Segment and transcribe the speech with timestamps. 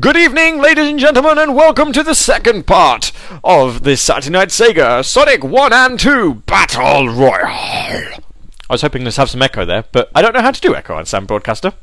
[0.00, 3.12] Good evening, ladies and gentlemen, and welcome to the second part
[3.44, 8.18] of this Saturday Night Sega Sonic 1 and 2 Battle Royale.
[8.68, 10.74] I was hoping to have some echo there, but I don't know how to do
[10.74, 11.74] echo on Sam Broadcaster.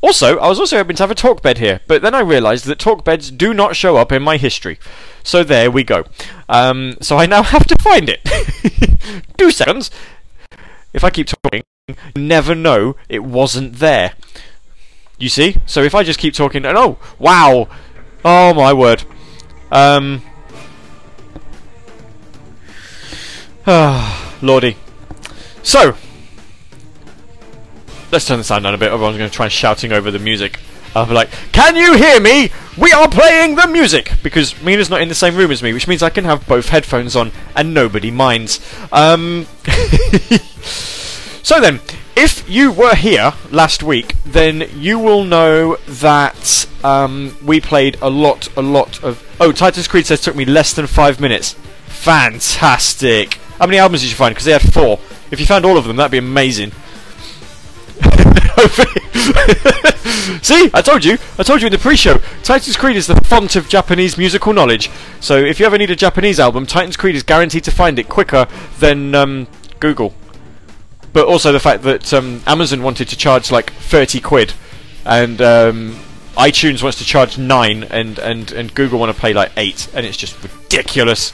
[0.00, 2.66] Also, I was also hoping to have a talk bed here, but then I realised
[2.66, 4.78] that talk beds do not show up in my history.
[5.24, 6.04] So there we go.
[6.48, 8.20] Um, so I now have to find it.
[9.38, 9.90] Two seconds.
[10.92, 14.12] If I keep talking, you never know it wasn't there.
[15.18, 15.56] You see?
[15.66, 17.68] So if I just keep talking, and oh, wow,
[18.24, 19.04] oh my word,
[19.72, 20.22] um,
[23.66, 24.76] ah, lordy.
[25.62, 25.96] So
[28.12, 28.92] let's turn the sound down a bit.
[28.92, 30.60] Everyone's going to try shouting over the music.
[30.94, 32.50] I'll be like, "Can you hear me?
[32.78, 35.88] We are playing the music!" Because Mina's not in the same room as me, which
[35.88, 38.60] means I can have both headphones on and nobody minds.
[38.92, 39.46] Um,
[41.42, 41.80] so then,
[42.16, 48.08] if you were here last week, then you will know that um, we played a
[48.08, 49.22] lot, a lot of.
[49.38, 51.54] Oh, Titus Creed says took me less than five minutes.
[51.86, 53.34] Fantastic!
[53.58, 54.34] How many albums did you find?
[54.34, 54.98] Because they had four.
[55.30, 56.72] If you found all of them, that'd be amazing.
[60.42, 61.18] See, I told you.
[61.38, 62.18] I told you in the pre-show.
[62.42, 64.90] Titan's Creed is the font of Japanese musical knowledge.
[65.20, 68.08] So if you ever need a Japanese album, Titan's Creed is guaranteed to find it
[68.08, 68.46] quicker
[68.78, 69.48] than um,
[69.80, 70.14] Google
[71.16, 74.52] but also the fact that um, Amazon wanted to charge like thirty quid,
[75.06, 75.98] and um,
[76.36, 80.04] iTunes wants to charge nine, and, and, and Google want to pay like eight, and
[80.04, 81.32] it's just ridiculous.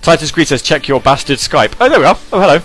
[0.00, 2.16] Titus Creed says, "Check your bastard Skype." Oh, there we are.
[2.32, 2.62] Oh, hello.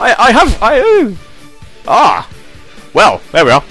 [0.00, 1.16] I I have I ooh.
[1.86, 2.28] ah
[2.92, 3.62] well there we are.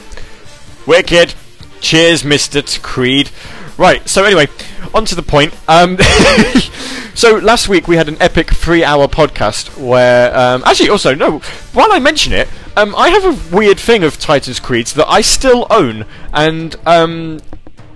[0.86, 1.34] Wicked.
[1.82, 3.32] Cheers, Mister Creed.
[3.78, 4.08] Right.
[4.10, 4.48] So anyway,
[4.94, 5.54] on to the point.
[5.68, 5.98] Um,
[7.14, 11.40] so last week we had an epic three-hour podcast where, um, actually, also no.
[11.74, 15.22] While I mention it, um, I have a weird thing of Titan's Creeds that I
[15.22, 17.40] still own, and um,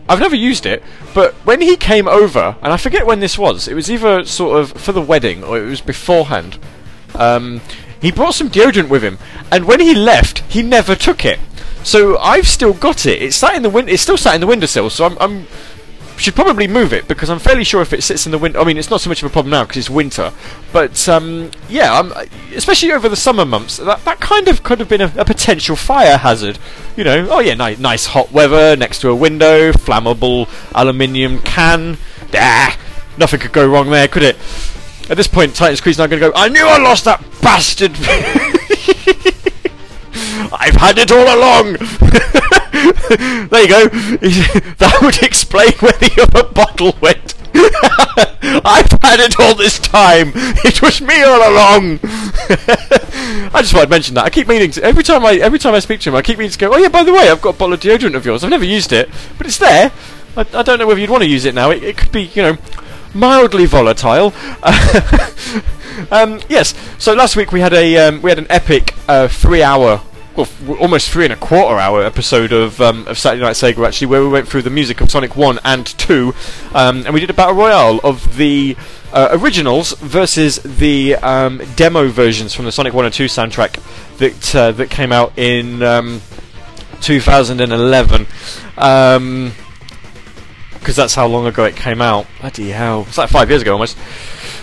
[0.08, 0.84] I've never used it.
[1.14, 4.60] But when he came over, and I forget when this was, it was either sort
[4.60, 6.58] of for the wedding or it was beforehand.
[7.16, 7.62] Um,
[8.02, 9.18] he brought some deodorant with him,
[9.52, 11.40] and when he left, he never took it.
[11.84, 13.22] So I've still got it.
[13.22, 14.90] It's sat in the win- It's still sat in the windowsill.
[14.90, 15.48] So I'm, I'm
[16.22, 18.64] should probably move it because I'm fairly sure if it sits in the winter, I
[18.64, 20.32] mean, it's not so much of a problem now because it's winter.
[20.72, 22.02] But um, yeah,
[22.54, 25.76] especially over the summer months, that that kind of could have been a, a potential
[25.76, 26.60] fire hazard.
[26.96, 31.98] You know, oh yeah, nice, nice hot weather next to a window, flammable aluminium can.
[32.34, 32.78] Ah,
[33.18, 34.38] nothing could go wrong there, could it?
[35.10, 36.34] At this point, Titan's Creed's now going to go.
[36.36, 37.92] I knew I lost that bastard.
[40.54, 41.74] I've had it all along.
[43.50, 43.88] there you go.
[44.78, 47.36] that would explain where the other bottle went.
[47.54, 50.32] I've had it all this time.
[50.36, 52.00] It was me all along.
[53.54, 54.26] I just want to mention that.
[54.26, 56.38] I keep meaning to, every time I every time I speak to him, I keep
[56.38, 56.74] meaning to go.
[56.74, 58.44] Oh yeah, by the way, I've got a bottle of deodorant of yours.
[58.44, 59.92] I've never used it, but it's there.
[60.38, 61.72] I, I don't know whether you'd want to use it now.
[61.72, 62.58] It, it could be, you know,
[63.14, 64.34] mildly volatile.
[66.12, 66.74] um, yes.
[66.98, 70.02] So last week we had a um, we had an epic uh, three-hour
[70.36, 70.48] well,
[70.80, 74.22] almost three and a quarter hour episode of um, of Saturday Night Sega actually, where
[74.22, 76.34] we went through the music of Sonic One and Two,
[76.74, 78.78] um, and we did a battle royale of the
[79.12, 83.82] uh, originals versus the um, demo versions from the Sonic One and Two soundtrack
[84.18, 86.22] that uh, that came out in um,
[87.02, 88.28] 2011.
[88.76, 89.52] because um,
[90.84, 92.26] that's how long ago it came out.
[92.40, 93.06] Bloody hell!
[93.08, 93.98] It's like five years ago almost.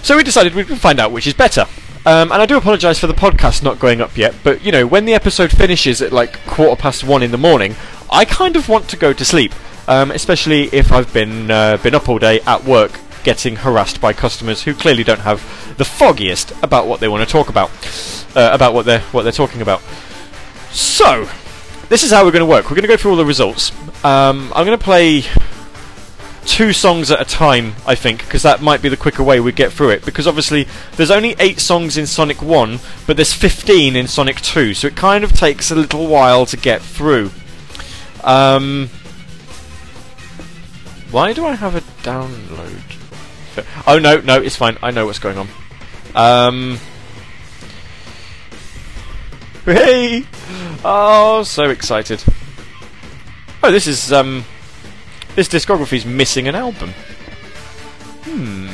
[0.02, 1.66] So we decided we'd find out which is better.
[2.08, 4.86] Um, and I do apologise for the podcast not going up yet, but you know,
[4.86, 7.76] when the episode finishes at like quarter past one in the morning,
[8.10, 9.52] I kind of want to go to sleep,
[9.86, 14.14] um, especially if I've been uh, been up all day at work getting harassed by
[14.14, 15.40] customers who clearly don't have
[15.76, 17.68] the foggiest about what they want to talk about,
[18.34, 19.82] uh, about what they're what they're talking about.
[20.70, 21.28] So,
[21.90, 22.70] this is how we're going to work.
[22.70, 23.70] We're going to go through all the results.
[24.02, 25.24] Um, I'm going to play
[26.44, 29.52] two songs at a time, I think, because that might be the quicker way we
[29.52, 30.04] get through it.
[30.04, 30.66] Because obviously,
[30.96, 34.96] there's only eight songs in Sonic 1, but there's 15 in Sonic 2, so it
[34.96, 37.30] kind of takes a little while to get through.
[38.24, 38.88] Um,
[41.10, 42.82] why do I have a download?
[43.86, 44.76] Oh no, no, it's fine.
[44.82, 45.48] I know what's going on.
[46.14, 46.78] Um,
[49.64, 50.24] hey!
[50.84, 52.22] Oh, so excited.
[53.62, 54.44] Oh, this is um
[55.34, 56.90] this discography's missing an album.
[58.24, 58.68] Hmm.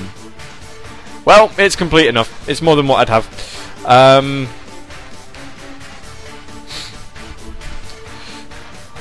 [1.25, 2.49] Well, it's complete enough.
[2.49, 3.85] It's more than what I'd have.
[3.87, 4.49] Um,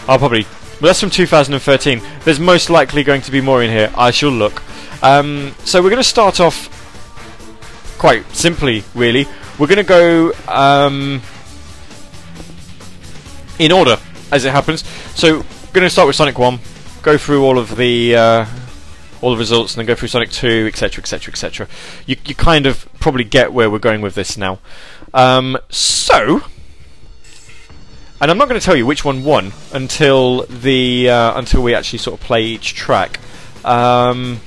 [0.08, 0.44] I'll probably.
[0.82, 2.02] Well, that's from 2013.
[2.24, 3.92] There's most likely going to be more in here.
[3.96, 4.62] I shall look.
[5.04, 6.70] Um, so we're going to start off
[7.98, 9.28] quite simply, really.
[9.58, 10.34] We're going to go.
[10.48, 11.22] Um,
[13.60, 13.98] in order
[14.32, 14.84] as it happens.
[15.16, 16.60] So, we're going to start with Sonic One,
[17.04, 18.46] go through all of the uh,
[19.22, 21.68] all the results, and then go through Sonic Two, etc., etc., etc.
[22.08, 24.60] You you kind of probably get where we're going with this now.
[25.14, 26.42] Um, so,
[28.20, 31.76] and I'm not going to tell you which one won until the uh, until we
[31.76, 33.20] actually sort of play each track.
[33.64, 34.40] Um,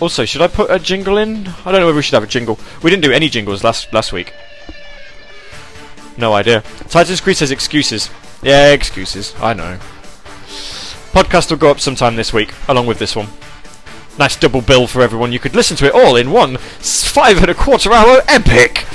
[0.00, 1.48] also, should I put a jingle in?
[1.64, 2.58] I don't know whether we should have a jingle.
[2.82, 4.32] We didn't do any jingles last last week.
[6.16, 6.62] No idea.
[6.88, 8.08] Titan's Creed says excuses.
[8.44, 9.34] Yeah, excuses.
[9.40, 9.78] I know.
[11.14, 13.28] Podcast will go up sometime this week, along with this one.
[14.18, 15.32] Nice double bill for everyone.
[15.32, 18.86] You could listen to it all in one five and a quarter hour epic.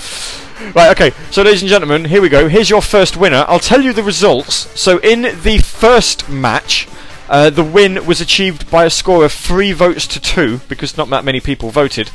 [0.76, 1.16] Right, okay.
[1.32, 2.48] So, ladies and gentlemen, here we go.
[2.48, 3.44] Here's your first winner.
[3.48, 4.70] I'll tell you the results.
[4.80, 6.88] So, in the first match,
[7.28, 11.10] uh, the win was achieved by a score of three votes to two because not
[11.10, 12.12] that many people voted.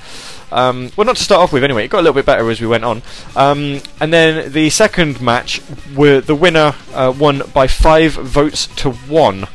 [0.54, 1.84] Um, well, not to start off with, anyway.
[1.84, 3.02] It got a little bit better as we went on.
[3.34, 5.60] Um, and then the second match,
[5.94, 9.48] were the winner uh, won by five votes to one.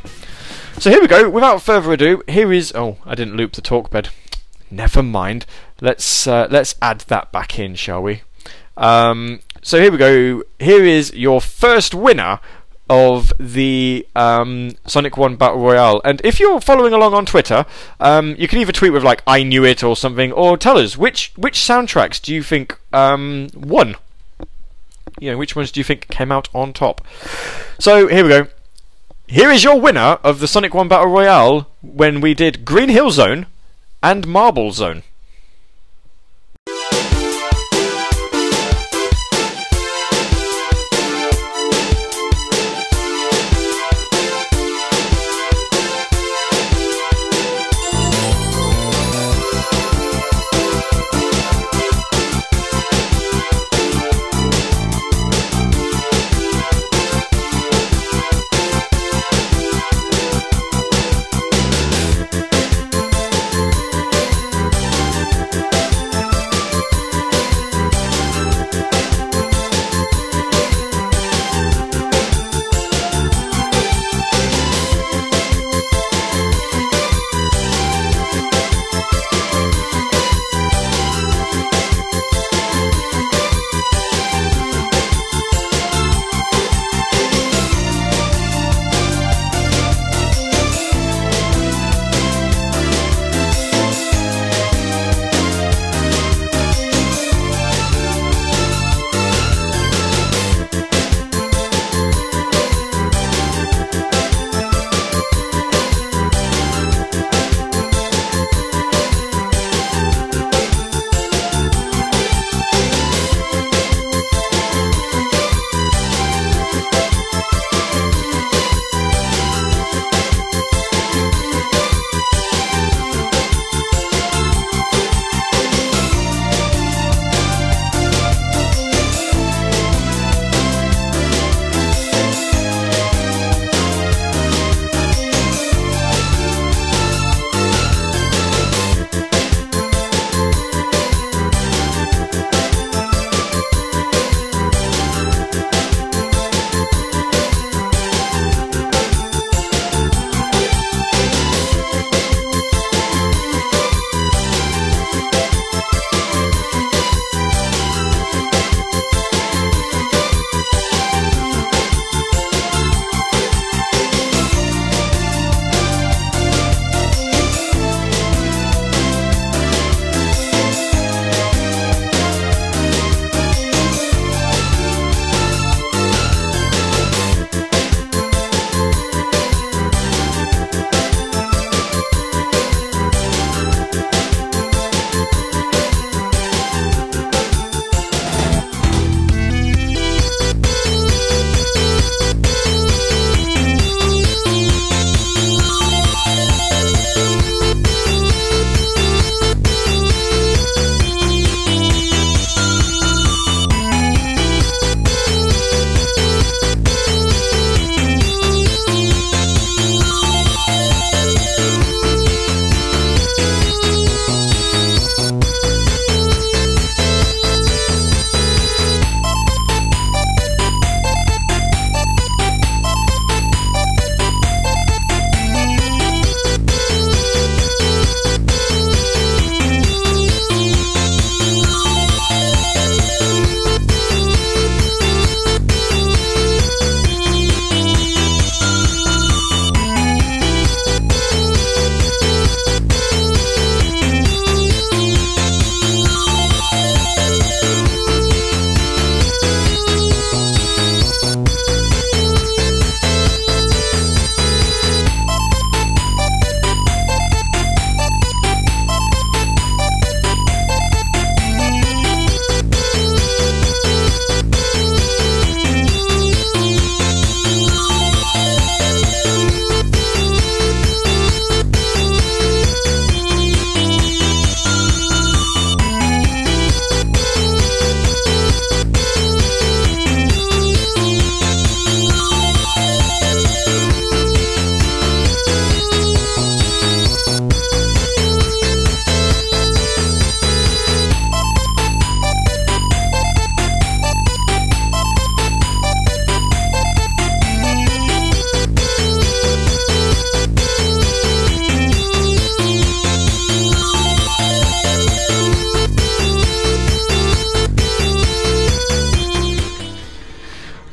[0.77, 1.29] So here we go.
[1.29, 2.73] Without further ado, here is.
[2.75, 4.09] Oh, I didn't loop the talk bed.
[4.69, 5.45] Never mind.
[5.81, 8.21] Let's uh, let's add that back in, shall we?
[8.75, 10.43] Um, so here we go.
[10.59, 12.39] Here is your first winner
[12.89, 16.01] of the um, Sonic 1 Battle Royale.
[16.03, 17.65] And if you're following along on Twitter,
[17.99, 20.97] um, you can either tweet with like "I knew it" or something, or tell us
[20.97, 23.95] which which soundtracks do you think um, won.
[25.19, 27.05] You know, which ones do you think came out on top?
[27.77, 28.47] So here we go.
[29.27, 33.11] Here is your winner of the Sonic 1 Battle Royale when we did Green Hill
[33.11, 33.45] Zone
[34.01, 35.03] and Marble Zone.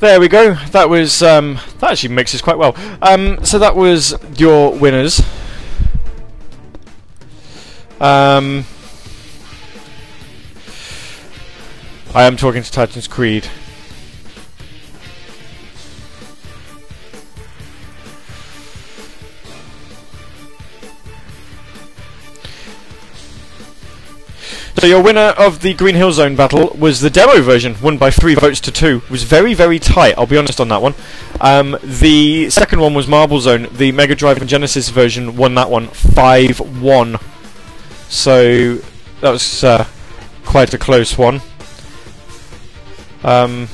[0.06, 0.54] There we go.
[0.70, 2.76] That was um, that actually mixes quite well.
[3.02, 5.18] Um, so that was your winners.
[8.00, 8.64] Um,
[12.14, 13.48] I am talking to Titans Creed.
[24.86, 28.12] So your winner of the Green Hill Zone battle was the demo version, won by
[28.12, 29.02] three votes to two.
[29.04, 30.94] It was very, very tight, I'll be honest on that one.
[31.40, 33.66] Um, the second one was Marble Zone.
[33.72, 37.20] The Mega Drive and Genesis version won that one 5-1.
[38.08, 38.76] So
[39.22, 39.88] that was uh,
[40.44, 41.40] quite a close one.
[43.24, 43.66] Um,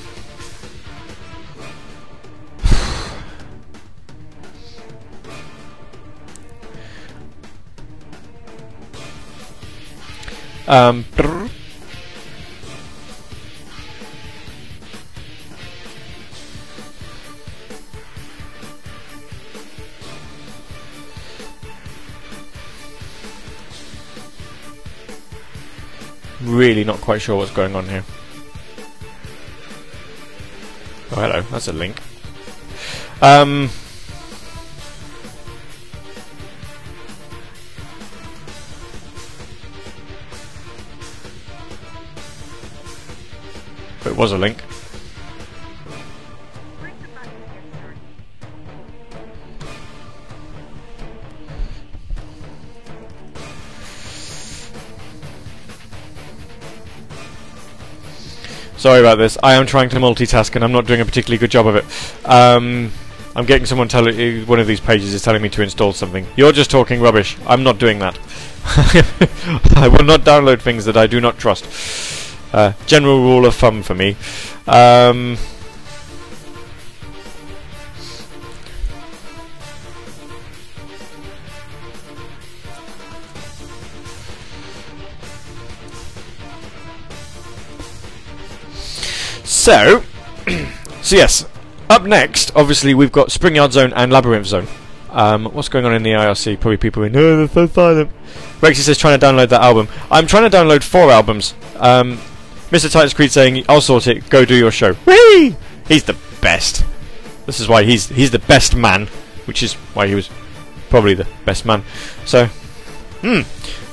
[10.73, 11.05] Um,
[26.41, 28.03] really not quite sure what's going on here.
[31.11, 31.43] Oh, hello.
[31.51, 32.01] That's a link.
[33.21, 33.69] Um,
[44.23, 44.63] was a link.
[58.77, 59.37] Sorry about this.
[59.43, 61.85] I am trying to multitask and I'm not doing a particularly good job of it.
[62.25, 62.93] Um,
[63.35, 66.29] I'm getting someone telling one of these pages is telling me to install something.
[66.37, 67.37] You're just talking rubbish.
[67.45, 68.17] I'm not doing that.
[69.77, 71.65] I will not download things that I do not trust.
[72.53, 74.15] Uh, general rule of thumb for me.
[74.67, 75.39] Um,
[89.45, 90.03] so,
[91.03, 91.47] so yes,
[91.89, 94.67] up next, obviously we've got Springyard Zone and Labyrinth Zone.
[95.11, 96.59] Um, what's going on in the IRC?
[96.61, 98.11] Probably people in, no, they're so silent.
[98.61, 99.89] Rexy says trying to download that album.
[100.11, 101.55] I'm trying to download four albums.
[101.77, 102.19] Um,
[102.73, 102.91] Mr.
[102.91, 104.29] Titans Creed saying, "I'll sort it.
[104.31, 105.55] Go do your show." Whee!
[105.87, 106.85] He's the best.
[107.45, 109.09] This is why he's he's the best man,
[109.45, 110.31] which is why he was
[110.89, 111.85] probably the best man.
[112.25, 112.47] So,
[113.21, 113.43] hmm.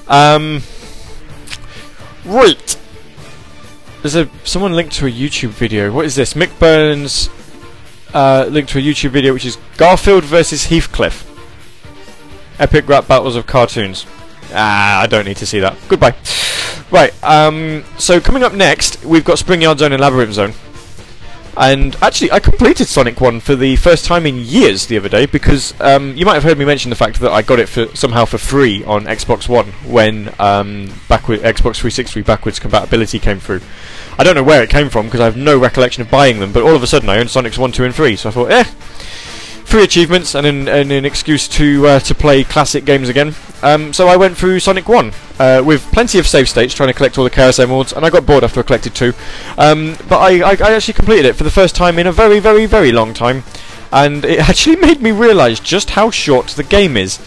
[0.07, 0.63] Um.
[2.23, 2.77] Right.
[4.01, 5.91] There's a someone linked to a YouTube video.
[5.91, 6.33] What is this?
[6.33, 7.29] Mick Burns
[8.13, 11.25] uh, linked to a YouTube video, which is Garfield versus Heathcliff.
[12.59, 14.05] Epic rap battles of cartoons.
[14.53, 15.77] Ah, I don't need to see that.
[15.89, 16.15] Goodbye.
[16.91, 20.53] Right, um, so coming up next, we've got Springyard Zone and Labyrinth Zone.
[21.55, 25.25] And actually, I completed Sonic 1 for the first time in years the other day
[25.25, 27.93] because um, you might have heard me mention the fact that I got it for
[27.95, 33.61] somehow for free on Xbox One when um, backward, Xbox 360 backwards compatibility came through.
[34.17, 36.53] I don't know where it came from because I have no recollection of buying them,
[36.53, 38.51] but all of a sudden I owned Sonics 1, 2, and 3, so I thought,
[38.51, 38.63] eh,
[39.69, 43.35] free achievements and an, and an excuse to uh, to play classic games again.
[43.61, 46.93] Um, so I went through Sonic 1 uh, with plenty of save states, trying to
[46.93, 49.13] collect all the Chaos Emeralds, and I got bored after I collected two.
[49.57, 52.39] Um, but I, I, I, actually completed it for the first time in a very,
[52.39, 53.43] very, very long time,
[53.91, 57.19] and it actually made me realise just how short the game is.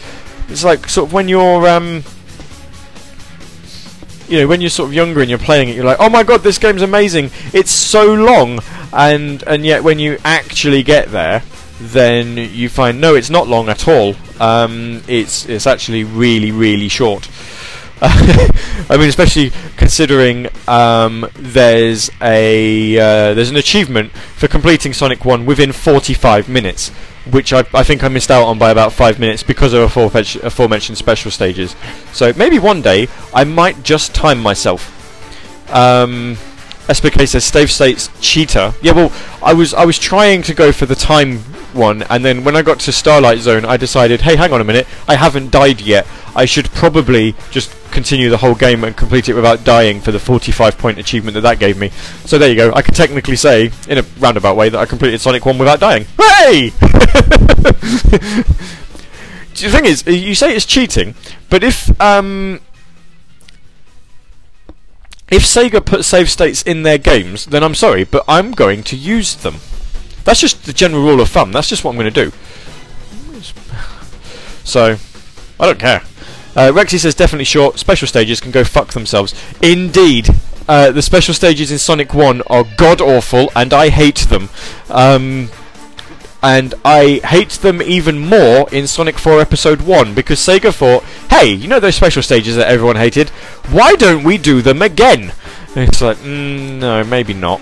[0.49, 1.69] It's like sort of when you're.
[1.69, 2.03] Um,
[4.29, 6.23] you know, when you're sort of younger and you're playing it, you're like, "Oh my
[6.23, 7.31] god, this game's amazing!
[7.53, 8.61] It's so long,"
[8.93, 11.43] and and yet when you actually get there,
[11.83, 14.15] then you find no, it's not long at all.
[14.41, 17.29] Um, it's it's actually really really short.
[18.05, 25.47] I mean, especially considering um, there's a uh, there's an achievement for completing Sonic One
[25.47, 26.89] within 45 minutes,
[27.31, 30.99] which I, I think I missed out on by about five minutes because of aforementioned
[30.99, 31.77] special stages.
[32.13, 34.99] So maybe one day I might just time myself.
[35.73, 36.37] Um,
[36.89, 38.75] SPK says Save States cheater.
[38.83, 41.39] Yeah, well, I was I was trying to go for the time
[41.75, 44.65] one, and then when I got to Starlight Zone, I decided, hey, hang on a
[44.65, 46.07] minute, I haven't died yet.
[46.35, 50.19] I should probably just continue the whole game and complete it without dying for the
[50.19, 51.91] 45 point achievement that that gave me.
[52.25, 52.73] So there you go.
[52.73, 56.07] I can technically say, in a roundabout way, that I completed Sonic 1 without dying.
[56.19, 56.71] Hey!
[59.55, 61.15] the thing is, you say it's cheating,
[61.51, 62.61] but if um,
[65.33, 68.97] if Sega put save states in their games, then I'm sorry, but I'm going to
[68.97, 69.57] use them.
[70.25, 71.53] That's just the general rule of thumb.
[71.53, 72.33] That's just what I'm going to do.
[74.65, 74.97] So,
[75.59, 76.03] I don't care.
[76.55, 77.79] Uh, Rexy says definitely short.
[77.79, 79.35] Special stages can go fuck themselves.
[79.63, 80.29] Indeed.
[80.69, 84.49] uh, the special stages in Sonic 1 are god awful, and I hate them.
[84.89, 85.51] Um,
[86.43, 91.47] and I hate them even more in Sonic 4 Episode 1 because Sega thought, hey,
[91.53, 93.31] you know those special stages that everyone hated?
[93.71, 95.33] Why don't we do them again?
[95.75, 97.61] And it's like, mm, no, maybe not.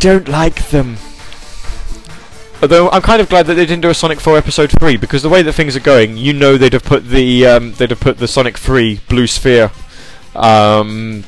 [0.00, 0.96] Don't like them.
[2.62, 5.22] Although I'm kind of glad that they didn't do a Sonic 4 Episode 3 because
[5.22, 8.00] the way that things are going, you know they'd have put the um, they'd have
[8.00, 9.70] put the Sonic 3 Blue Sphere
[10.34, 11.24] um,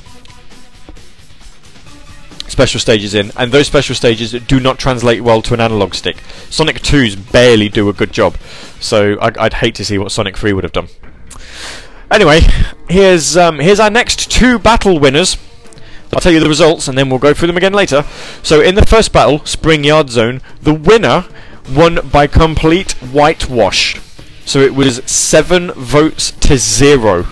[2.48, 6.16] special stages in, and those special stages do not translate well to an analog stick.
[6.48, 8.36] Sonic 2's barely do a good job,
[8.80, 10.88] so I'd, I'd hate to see what Sonic 3 would have done.
[12.10, 12.40] Anyway,
[12.88, 15.36] here's um, here's our next two battle winners.
[16.12, 18.04] I'll tell you the results and then we'll go through them again later.
[18.42, 21.24] So in the first battle, Spring Yard Zone, the winner
[21.74, 23.98] won by complete whitewash.
[24.44, 27.26] So it was seven votes to zero.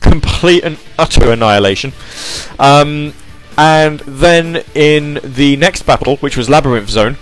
[0.00, 1.92] Complete and utter annihilation.
[2.58, 3.14] Um,
[3.58, 7.16] and then in the next battle, which was Labyrinth Zone,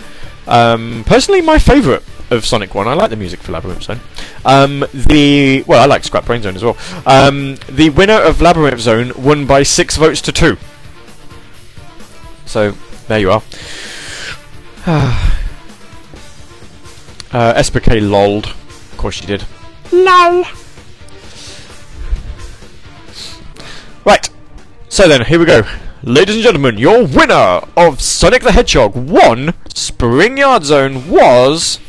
[0.47, 2.87] um, personally my favourite of Sonic 1.
[2.87, 3.99] I like the music for Labyrinth Zone.
[4.45, 6.77] Um, the well, I like Scrap Brain Zone as well.
[7.05, 10.57] Um, the winner of Labyrinth Zone won by six votes to two.
[12.49, 12.71] So
[13.07, 13.43] there you are.
[14.87, 15.33] uh,
[17.31, 18.47] SPK lolled.
[18.47, 19.45] Of course she did.
[19.91, 20.45] Lol.
[24.03, 24.27] Right.
[24.89, 25.61] So then, here we go.
[26.01, 31.79] Ladies and gentlemen, your winner of Sonic the Hedgehog 1 Spring Yard Zone was.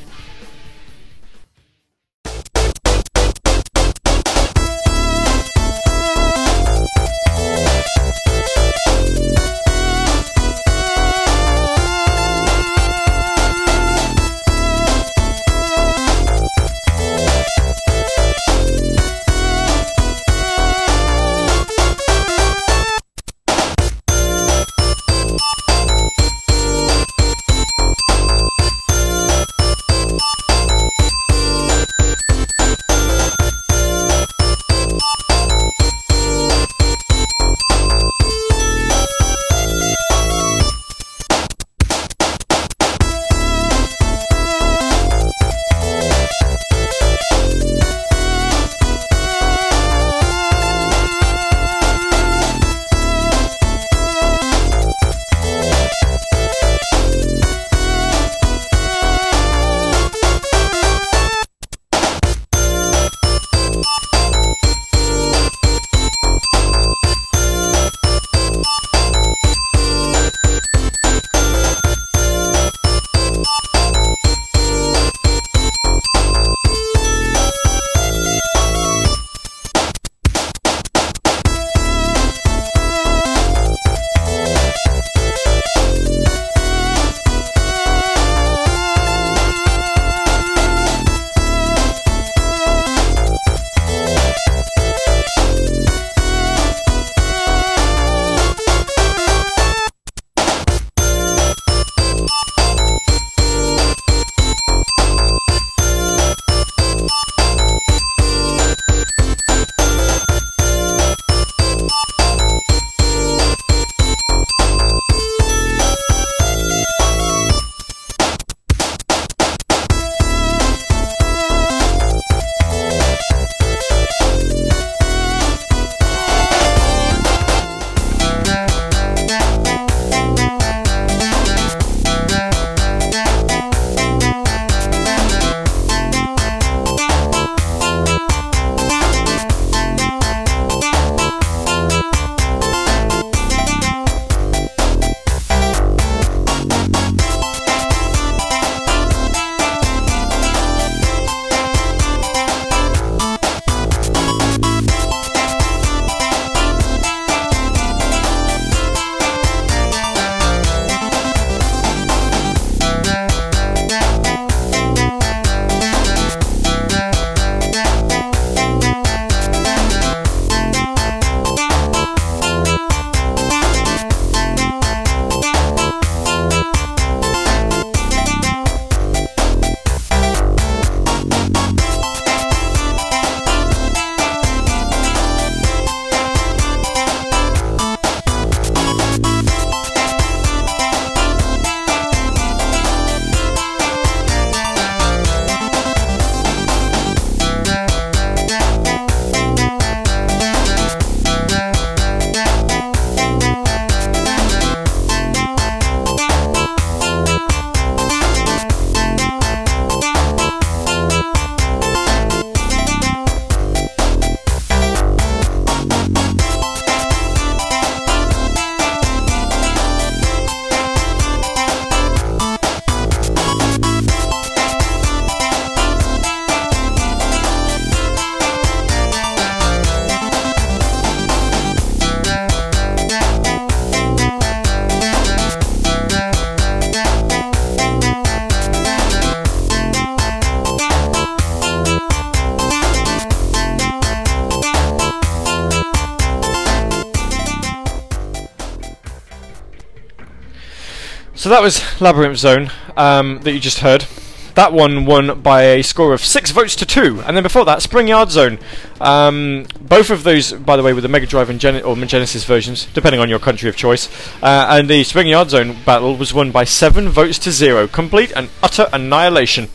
[251.51, 254.07] That was Labyrinth Zone um, that you just heard.
[254.55, 257.83] That one won by a score of six votes to two, and then before that,
[257.83, 258.59] Spring Yard Zone.
[259.01, 262.45] Um, both of those, by the way, were the Mega Drive and Gen- or Genesis
[262.45, 264.09] versions, depending on your country of choice.
[264.43, 268.33] Uh, and the Spring Yard Zone battle was won by seven votes to zero, complete
[268.37, 269.69] and utter annihilation.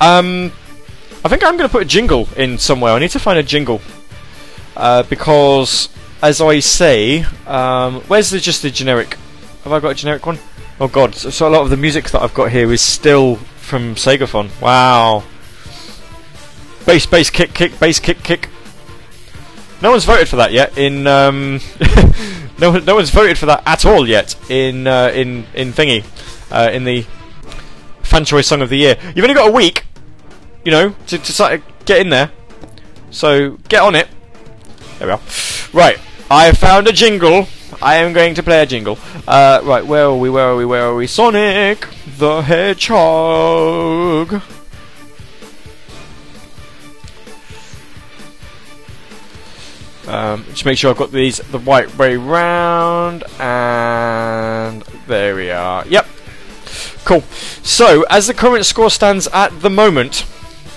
[0.00, 0.52] Um,
[1.22, 2.92] I think I'm going to put a jingle in somewhere.
[2.92, 3.82] I need to find a jingle
[4.74, 5.90] uh, because,
[6.22, 9.18] as I say, um, where's the just the generic?
[9.64, 10.38] Have I got a generic one?
[10.80, 13.36] Oh god, so, so a lot of the music that I've got here is still
[13.36, 14.48] from Segaphone.
[14.62, 15.24] Wow.
[16.86, 18.48] Bass, bass, kick, kick, bass, kick, kick.
[19.82, 20.78] No one's voted for that yet.
[20.78, 21.60] In um,
[22.58, 24.34] no, no one's voted for that at all yet.
[24.50, 26.02] In uh, in in thingy,
[26.50, 27.04] uh, in the
[28.02, 28.96] fan choice song of the year.
[29.14, 29.84] You've only got a week,
[30.64, 32.30] you know, to to start, get in there.
[33.10, 34.08] So get on it.
[34.98, 35.20] There we are.
[35.74, 35.98] Right,
[36.30, 37.48] I found a jingle
[37.82, 38.98] I am going to play a jingle.
[39.26, 40.30] Uh, right, where are we?
[40.30, 40.64] Where are we?
[40.64, 41.06] Where are we?
[41.06, 41.86] Sonic
[42.20, 44.42] the Hedgehog.
[50.06, 55.86] Um, just make sure I've got these the right way round, and there we are.
[55.86, 56.06] Yep,
[57.04, 57.22] cool.
[57.62, 60.26] So, as the current score stands at the moment,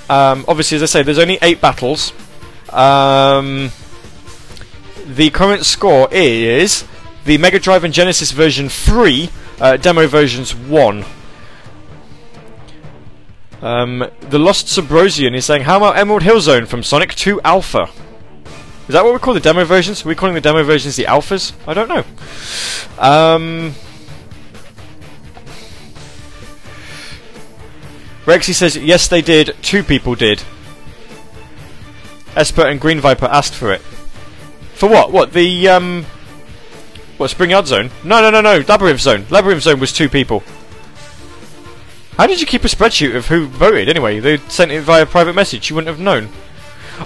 [0.10, 2.14] um, obviously, as I say, there's only eight battles.
[2.70, 3.72] Um,
[5.06, 6.86] the current score is
[7.26, 11.06] the Mega Drive and Genesis version 3, uh, demo versions 1.
[13.62, 17.90] Um, the Lost Subrosian is saying, how about Emerald Hill Zone from Sonic 2 Alpha?
[18.88, 20.06] Is that what we call the demo versions?
[20.06, 21.54] Are we calling the demo versions the alphas?
[21.66, 22.04] I don't know.
[23.00, 23.74] Um,
[28.26, 29.56] Rexy says, yes, they did.
[29.62, 30.44] Two people did.
[32.36, 33.82] Esper and Green Viper asked for it.
[34.84, 35.14] For what?
[35.14, 36.06] What, the, um...
[37.16, 37.90] What, Spring Yard Zone?
[38.04, 39.26] No, no, no, no, Labyrinth Zone.
[39.30, 40.44] Labyrinth Zone was two people.
[42.18, 44.20] How did you keep a spreadsheet of who voted anyway?
[44.20, 46.28] They sent it via private message, you wouldn't have known.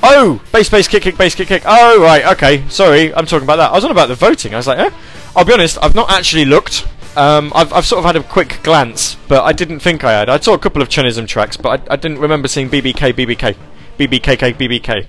[0.01, 0.41] Oh!
[0.51, 1.61] Base, base, kick, kick, base, kick, kick.
[1.67, 2.67] Oh, right, okay.
[2.67, 3.69] Sorry, I'm talking about that.
[3.69, 4.55] I was on about the voting.
[4.55, 4.89] I was like, eh?
[5.35, 6.87] I'll be honest, I've not actually looked.
[7.15, 10.29] Um, I've, I've sort of had a quick glance, but I didn't think I had.
[10.29, 13.55] I saw a couple of Chunithm tracks, but I, I didn't remember seeing BBK, BBK,
[13.99, 15.05] BBKK, BBK.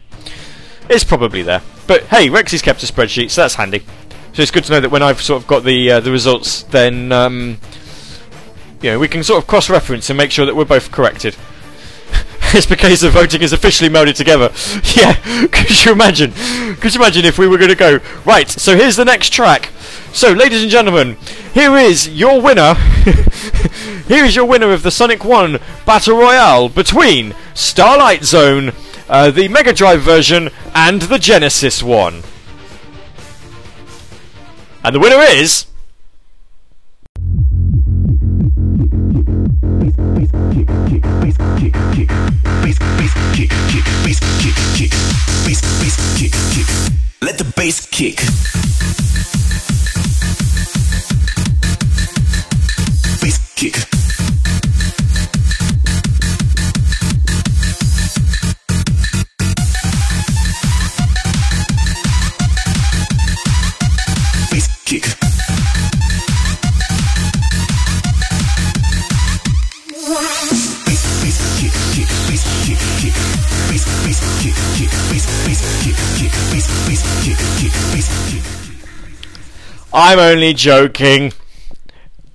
[0.90, 1.62] It's probably there.
[1.88, 3.82] But hey, Rexy's kept a spreadsheet, so that's handy.
[4.34, 6.62] So it's good to know that when I've sort of got the uh, the results,
[6.64, 7.58] then um,
[8.82, 11.34] you know we can sort of cross-reference and make sure that we're both corrected.
[12.52, 14.52] it's because the voting is officially melded together.
[14.96, 15.14] yeah,
[15.50, 16.32] could you imagine?
[16.76, 18.48] Could you imagine if we were going to go right?
[18.50, 19.70] So here's the next track.
[20.12, 21.16] So, ladies and gentlemen,
[21.54, 22.74] here is your winner.
[24.08, 28.72] here is your winner of the Sonic 1 Battle Royale between Starlight Zone
[29.08, 32.22] uh, the Mega Drive version, and the Genesis one.
[34.84, 35.66] And the winner is.
[47.20, 48.16] Let the bass kick.
[53.20, 54.07] Bass kick.
[79.92, 81.32] I'm only joking.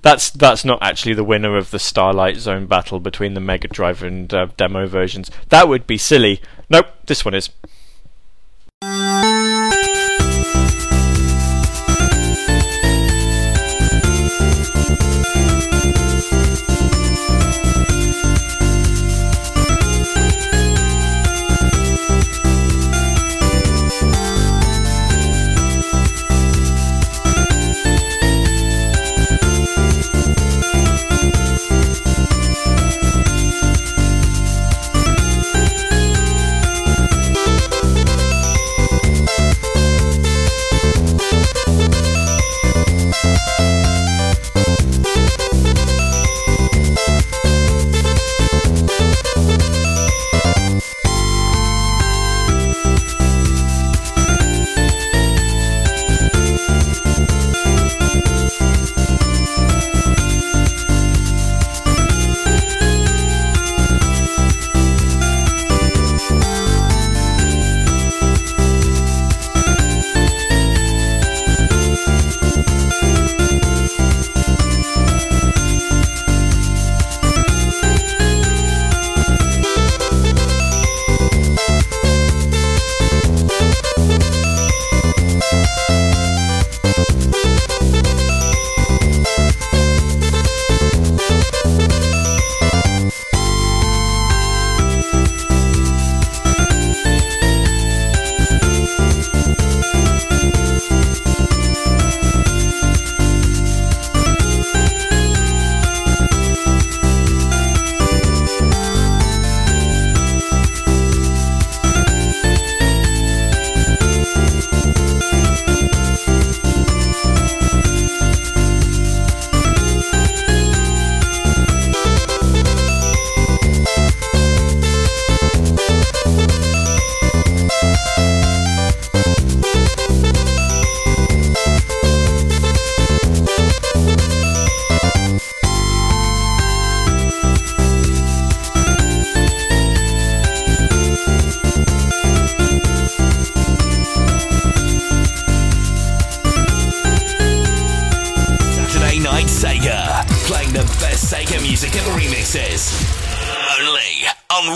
[0.02, 4.02] That's that's not actually the winner of the Starlight Zone battle between the Mega Drive
[4.02, 5.30] and uh, demo versions.
[5.48, 6.42] That would be silly.
[6.68, 7.50] Nope, this one is.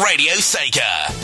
[0.05, 1.18] Radio Sega.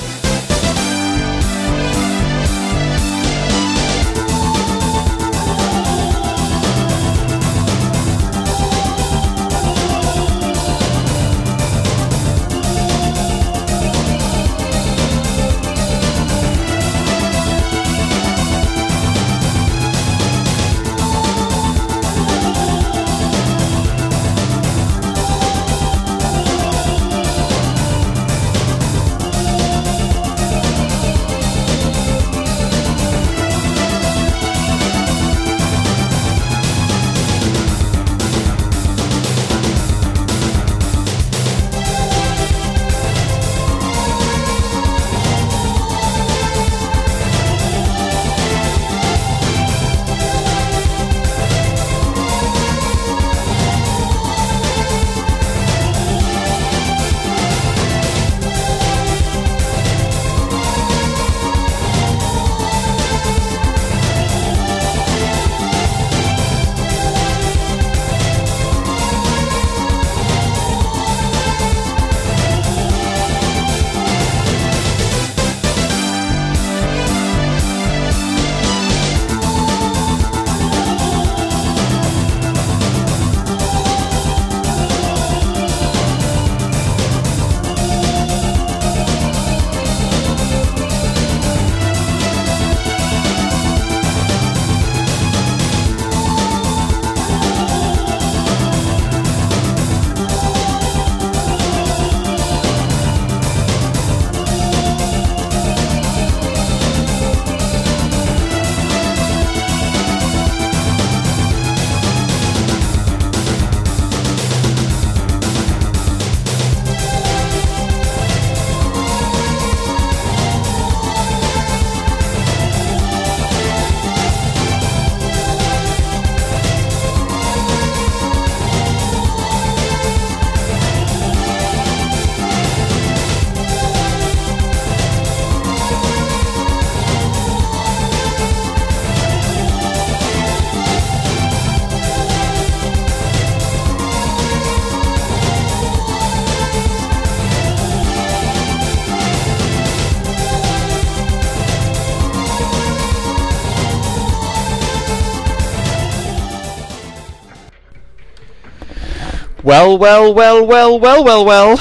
[159.74, 161.76] Well, well, well, well, well, well, well.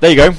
[0.00, 0.32] There you go.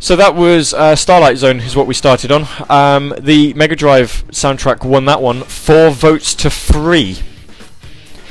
[0.00, 2.48] So that was uh, Starlight Zone, is what we started on.
[2.68, 7.18] Um, the Mega Drive soundtrack won that one, four votes to three.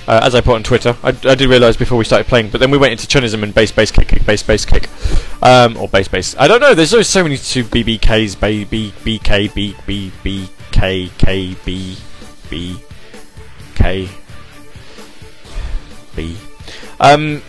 [0.09, 2.59] Uh, as I put on Twitter, I, I did realise before we started playing, but
[2.59, 4.89] then we went into Chunithm and bass, bass, kick, kick, bass, bass, kick,
[5.41, 6.35] um, or bass, bass.
[6.37, 6.75] I don't know.
[6.75, 11.97] There's always so many two BBKs, B, B, BK, B, B, B, K, K, B,
[12.49, 12.77] B,
[13.75, 14.26] K, B.
[16.99, 17.41] Um,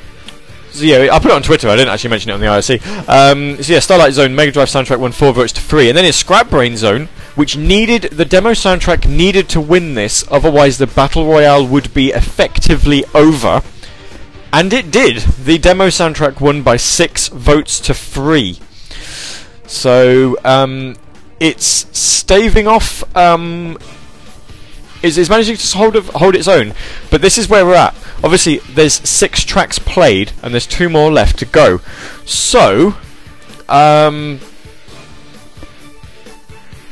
[0.70, 1.68] so yeah, I put it on Twitter.
[1.68, 3.08] I didn't actually mention it on the IRC.
[3.08, 6.04] Um, so yeah, Starlight Zone Mega Drive soundtrack won four votes to three, and then
[6.04, 10.87] it's Scrap Brain Zone, which needed the demo soundtrack needed to win this, otherwise the
[10.87, 13.62] battle royale would be effectively over.
[14.52, 15.18] And it did.
[15.18, 18.58] The demo soundtrack won by six votes to three.
[19.66, 20.96] So um,
[21.38, 23.04] it's staving off.
[23.16, 23.78] Um,
[25.02, 26.74] is, is managing to hold of, hold its own,
[27.11, 27.94] but this is where we're at.
[28.22, 31.81] Obviously, there's six tracks played, and there's two more left to go.
[32.24, 32.96] So,
[33.68, 34.40] um,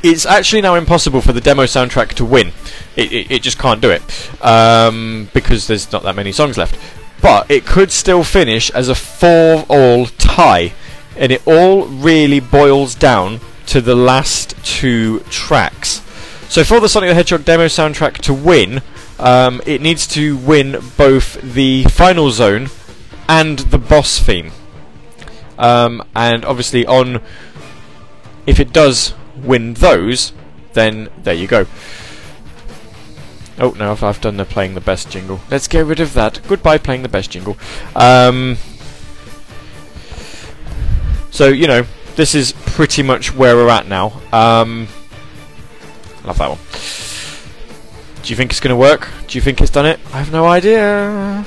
[0.02, 2.52] it's actually now impossible for the demo soundtrack to win.
[2.94, 6.78] It, it, it just can't do it um, because there's not that many songs left.
[7.20, 10.74] But it could still finish as a four-all tie,
[11.16, 16.02] and it all really boils down to the last two tracks.
[16.48, 18.82] So for the Sonic the Hedgehog demo soundtrack to win,
[19.18, 22.68] um, it needs to win both the final zone
[23.28, 24.52] and the boss theme.
[25.58, 27.20] Um, and obviously, on
[28.46, 30.32] if it does win those,
[30.74, 31.66] then there you go.
[33.58, 35.40] Oh no, I've, I've done the playing the best jingle.
[35.50, 36.40] Let's get rid of that.
[36.46, 37.56] Goodbye, playing the best jingle.
[37.94, 38.58] Um,
[41.30, 44.20] so you know, this is pretty much where we're at now.
[44.32, 44.88] Um,
[46.26, 47.05] Love that one.
[48.26, 49.08] Do you think it's going to work?
[49.28, 50.00] Do you think it's done it?
[50.12, 51.46] I have no idea.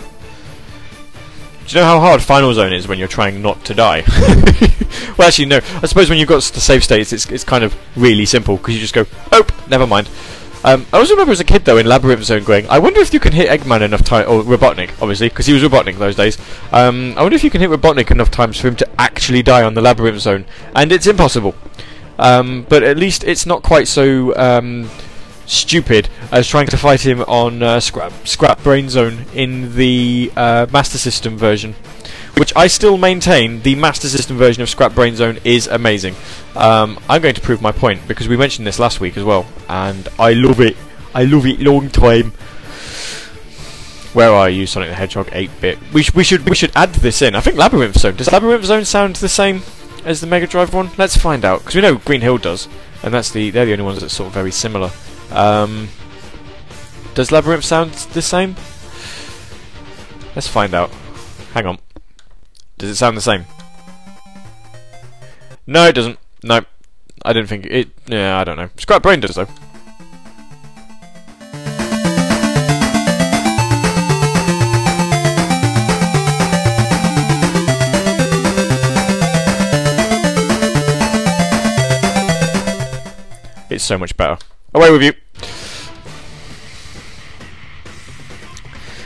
[1.68, 4.06] Do you know how hard Final Zone is when you're trying not to die?
[5.18, 5.58] well, actually, no.
[5.58, 8.76] I suppose when you've got the save states, it's, it's kind of really simple because
[8.76, 10.08] you just go, oh, never mind.
[10.64, 13.14] Um, I also remember as a kid though in Labyrinth Zone going, I wonder if
[13.14, 16.38] you can hit Eggman enough time, or Robotnik, obviously, because he was Robotnik those days.
[16.72, 19.64] Um, I wonder if you can hit Robotnik enough times for him to actually die
[19.64, 21.56] on the Labyrinth Zone, and it's impossible.
[22.18, 24.90] Um, but at least it's not quite so um,
[25.50, 30.68] stupid as trying to fight him on uh, Scrap Scrap Brain Zone in the uh,
[30.72, 31.76] Master System version
[32.40, 36.16] which I still maintain the Master System version of Scrap Brain Zone is amazing.
[36.56, 39.46] Um, I'm going to prove my point because we mentioned this last week as well,
[39.68, 40.78] and I love it.
[41.14, 42.32] I love it long time.
[44.14, 45.78] Where are you, Sonic the Hedgehog 8-bit?
[45.92, 47.36] We, sh- we should we should add this in.
[47.36, 48.16] I think Labyrinth Zone.
[48.16, 49.62] Does Labyrinth Zone sound the same
[50.06, 50.92] as the Mega Drive one?
[50.98, 52.70] Let's find out because we know Green Hill does,
[53.04, 54.92] and that's the they're the only ones that sort of very similar.
[55.32, 55.90] Um,
[57.14, 58.56] does Labyrinth sound the same?
[60.36, 60.90] Let's find out.
[61.54, 61.80] Hang on.
[62.78, 63.46] Does it sound the same?
[65.68, 66.18] No, it doesn't.
[66.44, 66.62] No.
[67.26, 67.90] I didn't think it.
[68.08, 68.70] Yeah, I don't know.
[68.78, 69.48] Scrap Brain does, though.
[83.70, 84.38] It's so much better.
[84.74, 85.14] Away with you!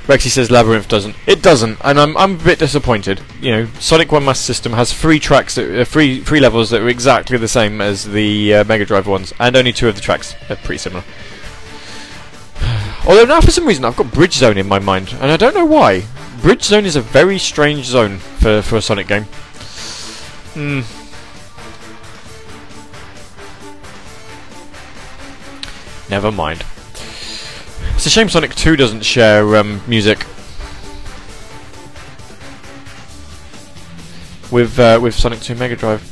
[0.08, 1.16] Rexy says Labyrinth doesn't.
[1.26, 3.22] It doesn't, and I'm I'm a bit disappointed.
[3.40, 6.82] You know, Sonic One Master System has three tracks, that, uh, three three levels that
[6.82, 10.02] are exactly the same as the uh, Mega Drive ones, and only two of the
[10.02, 11.06] tracks are pretty similar.
[13.08, 15.56] Although now, for some reason, I've got Bridge Zone in my mind, and I don't
[15.56, 16.04] know why.
[16.42, 19.24] Bridge Zone is a very strange zone for for a Sonic game.
[20.54, 21.03] Hmm.
[26.14, 26.64] Never mind.
[27.96, 30.20] It's a shame Sonic 2 doesn't share um, music
[34.52, 36.04] with uh, with Sonic 2 Mega Drive.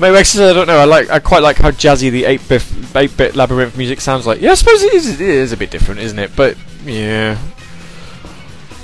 [0.00, 0.78] Maybe I don't know.
[0.78, 4.40] I like I quite like how jazzy the 8-bit 8-bit labyrinth music sounds like.
[4.40, 6.34] Yeah, I suppose it is, it is a bit different, isn't it?
[6.34, 6.56] But
[6.86, 7.36] yeah,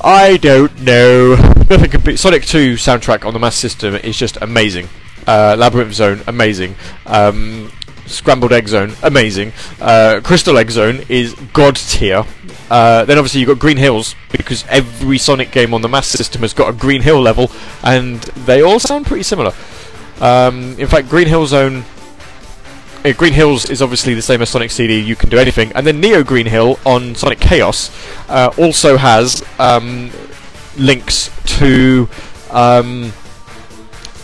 [0.04, 1.36] I don't know.
[1.70, 4.90] Nothing can beat Sonic 2 soundtrack on the Master System is just amazing.
[5.26, 6.76] Uh, Labyrinth Zone, amazing.
[7.06, 7.72] Um,
[8.08, 9.52] Scrambled Egg Zone, amazing.
[9.80, 12.24] Uh, Crystal Egg Zone is god tier.
[12.70, 16.42] Uh, then obviously you've got Green Hills because every Sonic game on the Master System
[16.42, 17.50] has got a Green Hill level,
[17.82, 19.52] and they all sound pretty similar.
[20.20, 21.84] Um, in fact, Green Hill Zone.
[23.04, 24.98] Uh, Green Hills is obviously the same as Sonic CD.
[25.00, 27.90] You can do anything, and then Neo Green Hill on Sonic Chaos
[28.28, 30.10] uh, also has um,
[30.76, 32.08] links to
[32.50, 33.12] um,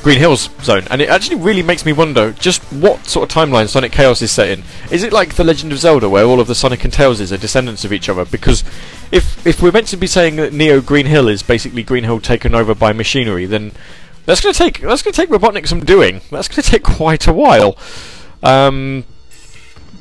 [0.04, 3.66] Green Hills zone, and it actually really makes me wonder just what sort of timeline
[3.70, 4.62] Sonic Chaos is set in.
[4.90, 7.38] Is it like The Legend of Zelda, where all of the Sonic and Tails are
[7.38, 8.26] descendants of each other?
[8.26, 8.62] Because
[9.10, 12.20] if if we're meant to be saying that Neo Green Hill is basically Green Hill
[12.20, 13.72] taken over by machinery, then
[14.26, 16.20] that's going to take that's going to take Robotnik some doing.
[16.30, 17.78] That's going to take quite a while.
[18.42, 19.04] Um,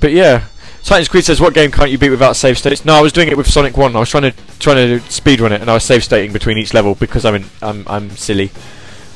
[0.01, 0.47] but yeah,
[0.83, 3.29] Titus Creed says, "What game can't you beat without save states?" No, I was doing
[3.29, 3.95] it with Sonic One.
[3.95, 6.73] I was trying to trying to speedrun it, and I was save stating between each
[6.73, 8.51] level because I'm in, I'm I'm silly.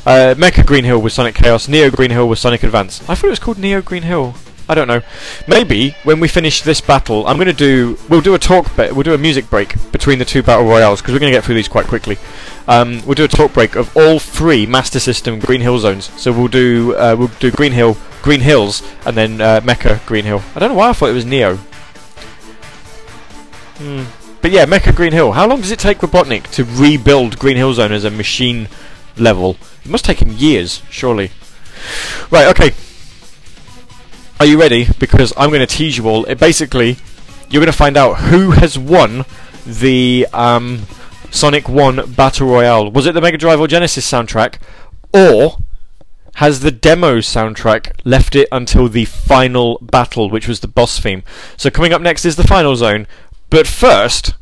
[0.08, 1.68] Uh, Mecha Green Hill was Sonic Chaos.
[1.68, 3.01] Neo Green Hill was Sonic Advance.
[3.10, 4.36] I thought it was called Neo Green Hill.
[4.70, 5.01] I don't know.
[5.49, 7.99] Maybe when we finish this battle, I'm going to do.
[8.08, 8.74] We'll do a talk.
[8.78, 11.38] Be- we'll do a music break between the two battle royales because we're going to
[11.38, 12.18] get through these quite quickly.
[12.70, 16.10] Um, we'll do a talk break of all three Master System Green Hill zones.
[16.18, 20.24] So we'll do uh, we'll do Green Hill, Green Hills, and then uh, Mecha Green
[20.24, 20.41] Hill.
[20.55, 21.58] I don't know why I thought it was Neo.
[23.78, 24.03] Hmm.
[24.41, 25.34] But yeah, Mecha Green Hill.
[25.34, 28.70] How long does it take Robotnik to rebuild Green Hill Zone as a machine
[29.18, 29.58] level?
[29.88, 31.31] It must take him years, surely.
[32.29, 32.73] Right, okay.
[34.38, 34.85] Are you ready?
[34.99, 36.25] Because I'm going to tease you all.
[36.25, 36.97] It basically,
[37.49, 39.23] you're going to find out who has won
[39.65, 40.81] the um,
[41.31, 42.91] Sonic 1 Battle Royale.
[42.91, 44.57] Was it the Mega Drive or Genesis soundtrack?
[45.13, 45.59] Or
[46.35, 51.23] has the demo soundtrack left it until the final battle, which was the boss theme?
[51.55, 53.07] So coming up next is the final zone.
[53.49, 54.33] But first,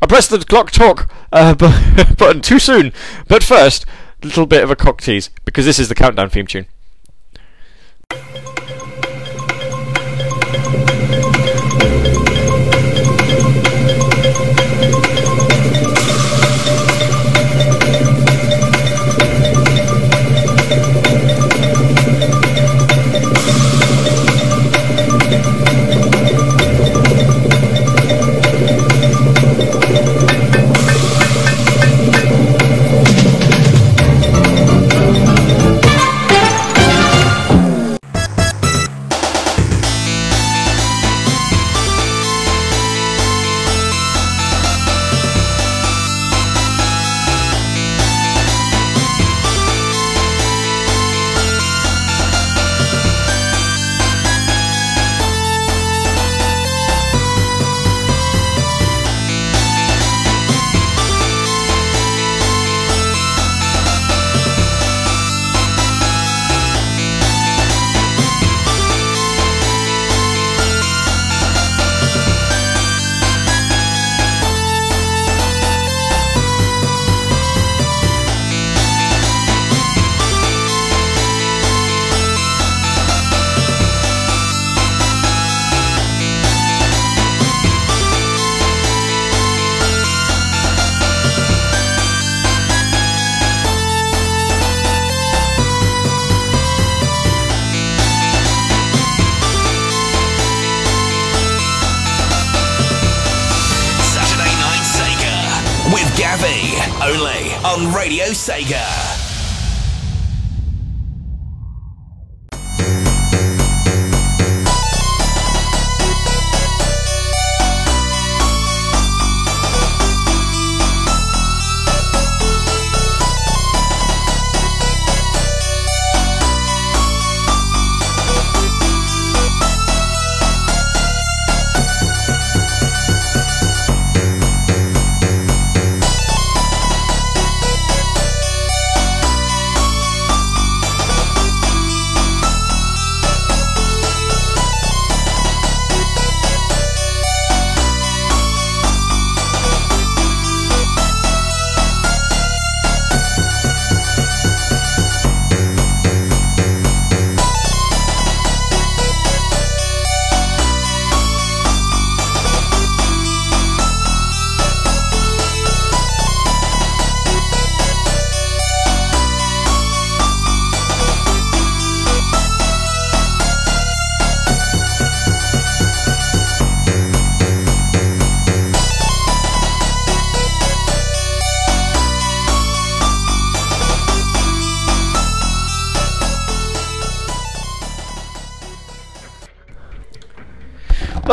[0.00, 1.54] I pressed the clock talk uh,
[2.18, 2.92] button too soon.
[3.26, 3.84] But first,
[4.22, 6.66] a little bit of a cock tease, because this is the countdown theme tune.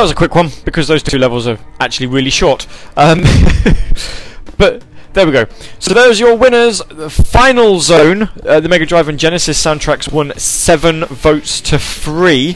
[0.05, 2.67] Was a quick one because those two levels are actually really short.
[2.95, 3.23] Um,
[4.59, 4.83] but
[5.13, 5.47] there we go.
[5.79, 6.77] So there's your winners.
[6.77, 8.29] The final zone.
[8.45, 12.55] Uh, the Mega Drive and Genesis soundtracks won seven votes to three,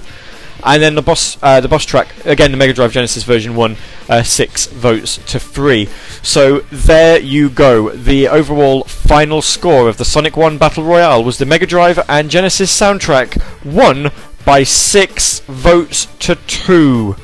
[0.63, 3.77] and then the boss, uh, the boss track again, the Mega Drive Genesis version won
[4.07, 5.89] uh, six votes to three.
[6.21, 7.89] So there you go.
[7.89, 12.29] The overall final score of the Sonic One Battle Royale was the Mega Drive and
[12.29, 14.11] Genesis soundtrack won
[14.45, 17.15] by six votes to two.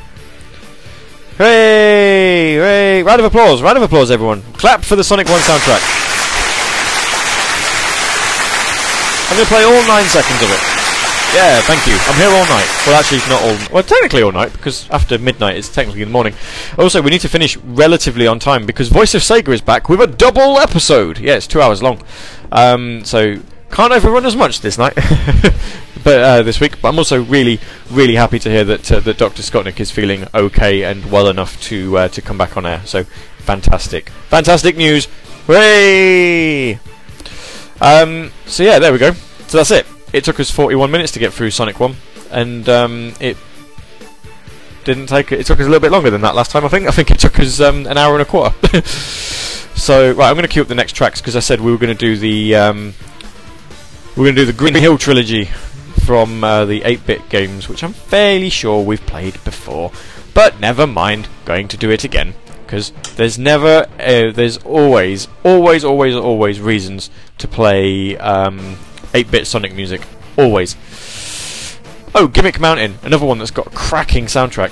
[1.38, 2.55] Hooray!
[2.55, 3.03] Hooray!
[3.03, 3.61] Round of applause!
[3.61, 4.41] Round of applause, everyone!
[4.53, 5.83] Clap for the Sonic 1 soundtrack.
[9.27, 10.75] I'm going to play all nine seconds of it.
[11.36, 11.97] Yeah, thank you.
[12.07, 12.69] I'm here all night.
[12.88, 13.57] Well, actually, not all.
[13.73, 16.33] Well, technically all night because after midnight it's technically in the morning.
[16.77, 19.99] Also, we need to finish relatively on time because Voice of Sega is back with
[19.99, 21.17] a double episode.
[21.19, 22.01] Yeah, it's two hours long.
[22.53, 24.97] Um, so can't overrun as much this night.
[26.06, 26.80] but uh, this week.
[26.82, 27.60] But I'm also really,
[27.91, 29.41] really happy to hear that uh, that Dr.
[29.41, 32.82] Scottnik is feeling okay and well enough to uh, to come back on air.
[32.86, 33.03] So
[33.39, 35.08] fantastic, fantastic news!
[35.47, 36.80] Hooray!
[37.82, 39.12] Um, so yeah, there we go.
[39.47, 39.86] So that's it.
[40.14, 41.95] It took us 41 minutes to get through Sonic One,
[42.32, 43.36] and um, it
[44.86, 45.32] didn't take.
[45.32, 46.64] It took us a little bit longer than that last time.
[46.64, 46.88] I think.
[46.88, 48.56] I think it took us um, an hour and a quarter.
[48.86, 51.80] so right, I'm going to queue up the next tracks because I said we were
[51.80, 52.56] going to do the.
[52.56, 52.93] Um,
[54.16, 55.49] we're going to do the Green Hill trilogy
[56.04, 59.91] from uh, the 8-bit games, which I'm fairly sure we've played before.
[60.34, 62.34] But never mind, going to do it again
[62.66, 68.78] because there's never, uh, there's always, always, always, always reasons to play um,
[69.14, 70.02] 8-bit Sonic music.
[70.38, 70.76] Always.
[72.14, 74.72] Oh, Gimmick Mountain, another one that's got a cracking soundtrack.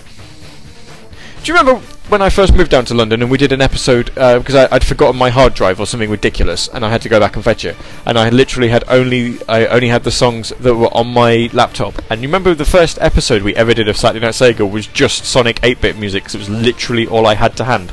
[1.44, 4.16] Do you remember when I first moved down to London and we did an episode
[4.18, 7.10] uh, because I, would forgotten my hard drive or something ridiculous and I had to
[7.10, 7.76] go back and fetch it
[8.06, 11.96] and I literally had only I only had the songs that were on my laptop
[12.10, 15.26] and you remember the first episode we ever did of Saturday Night Sega was just
[15.26, 17.92] Sonic 8-bit music because it was literally all I had to hand.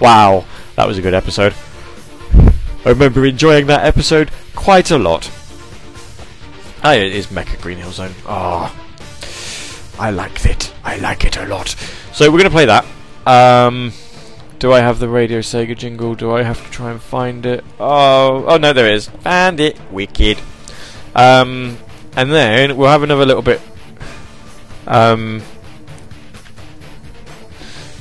[0.00, 0.44] Wow,
[0.76, 1.54] that was a good episode.
[2.84, 5.30] I remember enjoying that episode quite a lot.
[6.82, 8.12] Ah, it is Mecha Green Hill Zone.
[8.26, 10.72] Ah, oh, I like it.
[10.82, 11.68] I like it a lot.
[12.12, 12.84] So we're going to play that.
[13.26, 13.92] Um,
[14.58, 16.14] do I have the Radio Sega jingle?
[16.14, 17.64] Do I have to try and find it?
[17.80, 19.10] Oh, oh no, there is.
[19.24, 20.38] And it, wicked.
[21.14, 21.78] Um,
[22.16, 23.60] and then we'll have another little bit.
[24.86, 25.42] Um,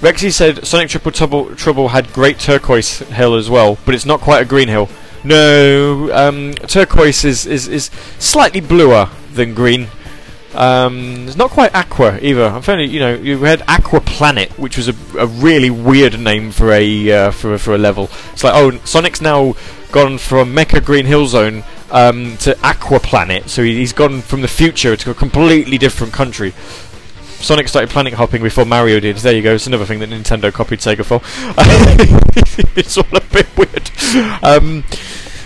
[0.02, 4.20] Rexy said Sonic Triple Trouble, Trouble had great turquoise hill as well, but it's not
[4.20, 4.90] quite a green hill.
[5.24, 7.86] No, um, turquoise is, is, is
[8.18, 9.88] slightly bluer than green.
[10.54, 12.46] Um, it's not quite Aqua either.
[12.46, 16.52] I'm fairly, you know, you had Aqua Planet, which was a, a really weird name
[16.52, 18.10] for a uh, for for a level.
[18.34, 19.56] It's like, oh, Sonic's now
[19.92, 24.48] gone from Mecha Green Hill Zone um, to Aqua Planet, so he's gone from the
[24.48, 26.54] future to a completely different country.
[27.42, 29.18] Sonic started planet hopping before Mario did.
[29.18, 29.56] There you go.
[29.56, 31.22] It's another thing that Nintendo copied Sega for.
[32.78, 33.90] it's all a bit weird.
[34.44, 34.84] Um,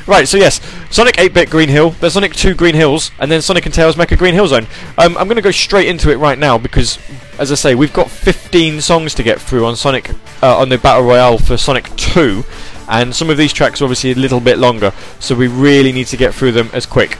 [0.07, 3.65] Right, so yes, Sonic 8-bit Green Hill, there's Sonic 2 Green Hills, and then Sonic
[3.65, 4.67] and Tails Mecha Green Hill Zone.
[4.99, 6.99] Um, I'm going to go straight into it right now because,
[7.39, 10.11] as I say, we've got 15 songs to get through on Sonic
[10.43, 12.43] uh, on the Battle Royale for Sonic 2,
[12.87, 16.05] and some of these tracks are obviously a little bit longer, so we really need
[16.07, 17.17] to get through them as quick.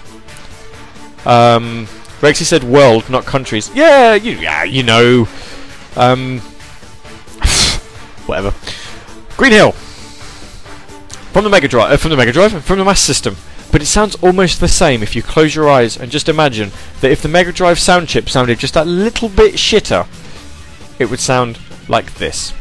[1.25, 1.87] Um,
[2.21, 3.71] Rexy said world, not countries.
[3.73, 5.27] Yeah, you, yeah, you know.
[5.95, 6.39] Um,
[8.27, 8.53] whatever.
[9.37, 9.73] Green Hill.
[11.35, 13.35] From the Mega Drive, uh, from the Mega Drive, from the Master System.
[13.69, 16.71] But it sounds almost the same if you close your eyes and just imagine
[17.01, 20.07] that if the Mega Drive sound chip sounded just a little bit shitter,
[20.97, 21.59] it would sound
[21.89, 22.53] like this.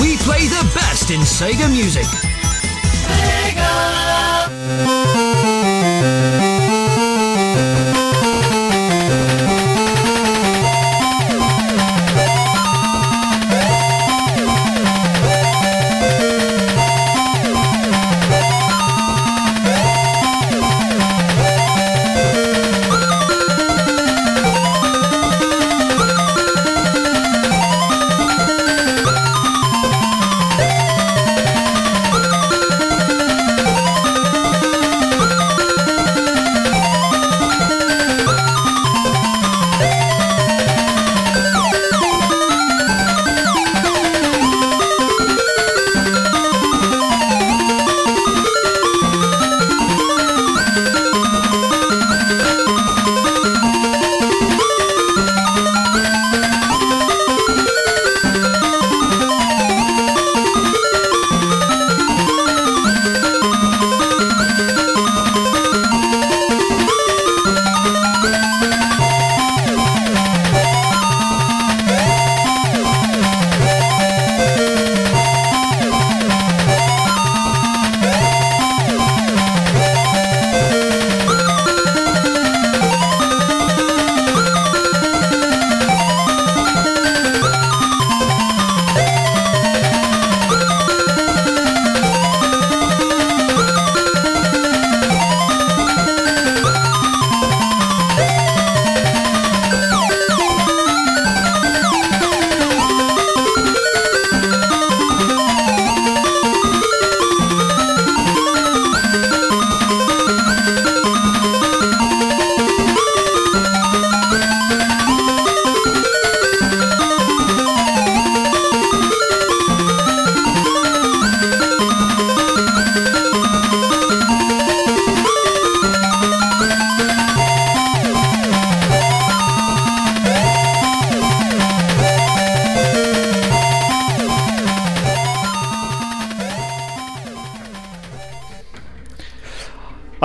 [0.00, 2.04] we play the best in Sega music.
[2.04, 4.07] Sega.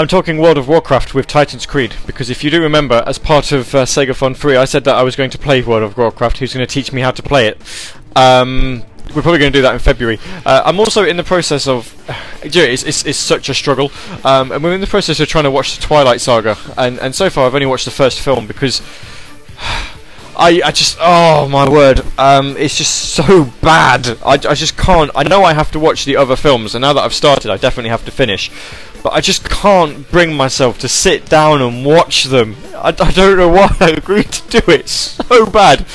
[0.04, 3.54] I'm talking World of Warcraft with Titus Creed because if you do remember, as part
[3.54, 5.98] of uh, Sega Fun 3, I said that I was going to play World of
[5.98, 6.40] Warcraft.
[6.40, 7.62] Who's going to teach me how to play it?
[8.14, 8.84] Um,
[9.16, 10.20] we're probably going to do that in February.
[10.46, 11.96] Uh, I'm also in the process of.
[12.46, 13.90] It's, it's, it's such a struggle,
[14.26, 17.16] um, and we're in the process of trying to watch the Twilight Saga, and and
[17.16, 18.82] so far I've only watched the first film because.
[20.36, 25.12] I, I just oh my word um, it's just so bad I, I just can't
[25.14, 27.58] I know I have to watch the other films and now that I've started I
[27.58, 28.50] definitely have to finish
[29.04, 33.38] but I just can't bring myself to sit down and watch them I, I don't
[33.38, 35.86] know why I agreed to do it so bad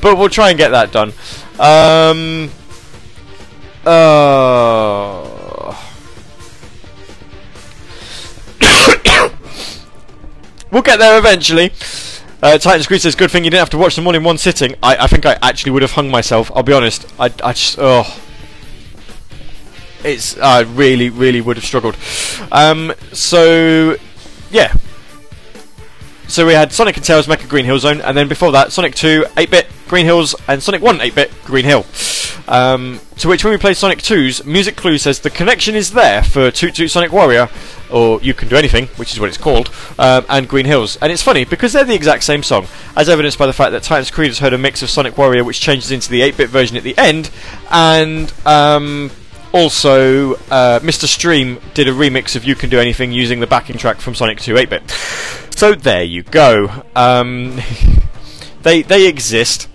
[0.00, 1.12] but we'll try and get that done
[1.58, 2.50] um
[3.84, 5.76] uh
[10.70, 11.72] we'll get there eventually
[12.42, 14.38] uh, Titus Creed says, "Good thing you didn't have to watch them all in one
[14.38, 16.50] sitting." I, I think I actually would have hung myself.
[16.54, 17.06] I'll be honest.
[17.18, 18.18] I, I just, oh,
[20.04, 21.96] it's I really, really would have struggled.
[22.52, 23.96] Um, so,
[24.50, 24.72] yeah.
[26.28, 28.94] So we had Sonic and Tails Mecha Green Hill Zone, and then before that, Sonic
[28.94, 31.84] 2 8-bit Green Hills, and Sonic 1 8-bit Green Hill.
[32.46, 36.22] Um, to which, when we play Sonic 2's, Music Clue says the connection is there
[36.22, 37.48] for Toot Toot Sonic Warrior,
[37.90, 40.96] or You Can Do Anything, which is what it's called, um, and Green Hills.
[41.02, 43.82] And it's funny because they're the exact same song, as evidenced by the fact that
[43.82, 46.76] Titus Creed has heard a mix of Sonic Warrior, which changes into the 8-bit version
[46.76, 47.30] at the end,
[47.70, 49.10] and um,
[49.52, 51.06] also uh, Mr.
[51.06, 54.40] Stream did a remix of You Can Do Anything using the backing track from Sonic
[54.40, 54.90] 2 8-bit.
[55.56, 56.84] So there you go.
[56.96, 57.60] Um,
[58.62, 59.68] they they exist.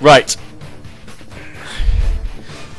[0.00, 0.36] Right.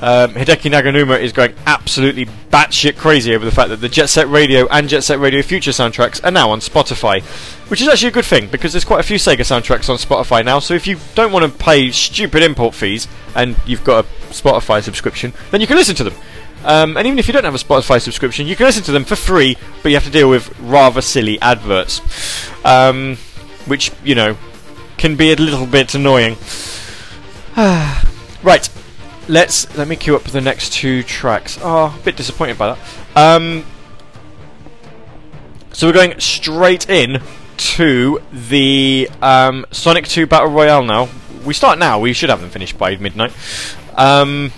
[0.02, 4.30] Um, Hideki Naganuma is going absolutely batshit crazy over the fact that the Jet Set
[4.30, 7.22] Radio and Jet Set Radio Future soundtracks are now on Spotify,
[7.70, 10.46] which is actually a good thing because there's quite a few Sega soundtracks on Spotify
[10.46, 10.60] now.
[10.60, 14.82] So if you don't want to pay stupid import fees and you've got a Spotify
[14.82, 16.14] subscription, then you can listen to them.
[16.64, 19.04] Um, and even if you don't have a Spotify subscription, you can listen to them
[19.04, 22.00] for free, but you have to deal with rather silly adverts,
[22.64, 23.18] um,
[23.66, 24.38] which you know
[24.98, 26.38] can be a little bit annoying.
[27.58, 28.70] right,
[29.28, 31.58] let's let me queue up the next two tracks.
[31.62, 32.80] Oh, a bit disappointed by that.
[33.16, 33.66] Um,
[35.72, 37.22] so we're going straight in
[37.58, 41.10] to the um, Sonic 2 Battle Royale now.
[41.46, 42.00] We start now.
[42.00, 43.34] We should have them finished by midnight.
[43.96, 44.52] Um,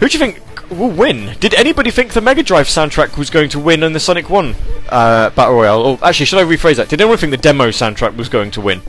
[0.00, 0.40] who do you think
[0.70, 1.36] will win?
[1.40, 4.54] Did anybody think the Mega Drive soundtrack was going to win in the Sonic 1
[4.88, 5.82] uh, Battle Royale?
[5.82, 6.88] Or actually, should I rephrase that?
[6.88, 8.82] Did anyone think the demo soundtrack was going to win?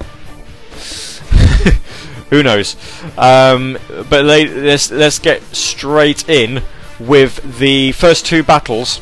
[2.29, 2.75] Who knows?
[3.17, 3.77] Um,
[4.09, 6.63] but let's let's get straight in
[6.99, 9.01] with the first two battles.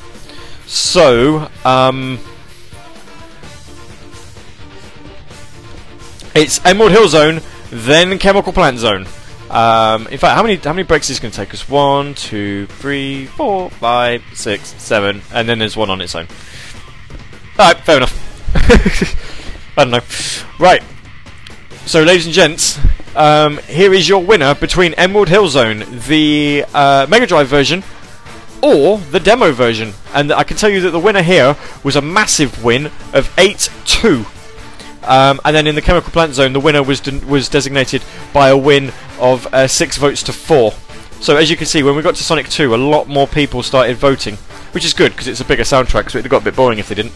[0.65, 2.19] So, um,
[6.35, 9.05] it's Emerald Hill Zone, then Chemical Plant Zone.
[9.49, 11.69] Um, in fact, how many how many breaks is going to take us?
[11.69, 16.27] One, two, three, four, five, six, seven, and then there's one on its own.
[17.59, 18.19] All right, fair enough.
[19.77, 20.63] I don't know.
[20.63, 20.81] Right.
[21.85, 22.79] So, ladies and gents,
[23.13, 27.83] um, here is your winner between Emerald Hill Zone, the uh, Mega Drive version,
[28.63, 29.91] or the demo version.
[30.13, 33.69] And I can tell you that the winner here was a massive win of 8
[33.85, 34.25] 2.
[35.03, 38.47] Um, and then in the Chemical Plant Zone, the winner was de- was designated by
[38.47, 40.71] a win of uh, 6 votes to 4.
[41.19, 43.61] So, as you can see, when we got to Sonic 2, a lot more people
[43.61, 44.35] started voting,
[44.71, 46.87] which is good because it's a bigger soundtrack, so it got a bit boring if
[46.87, 47.13] they didn't.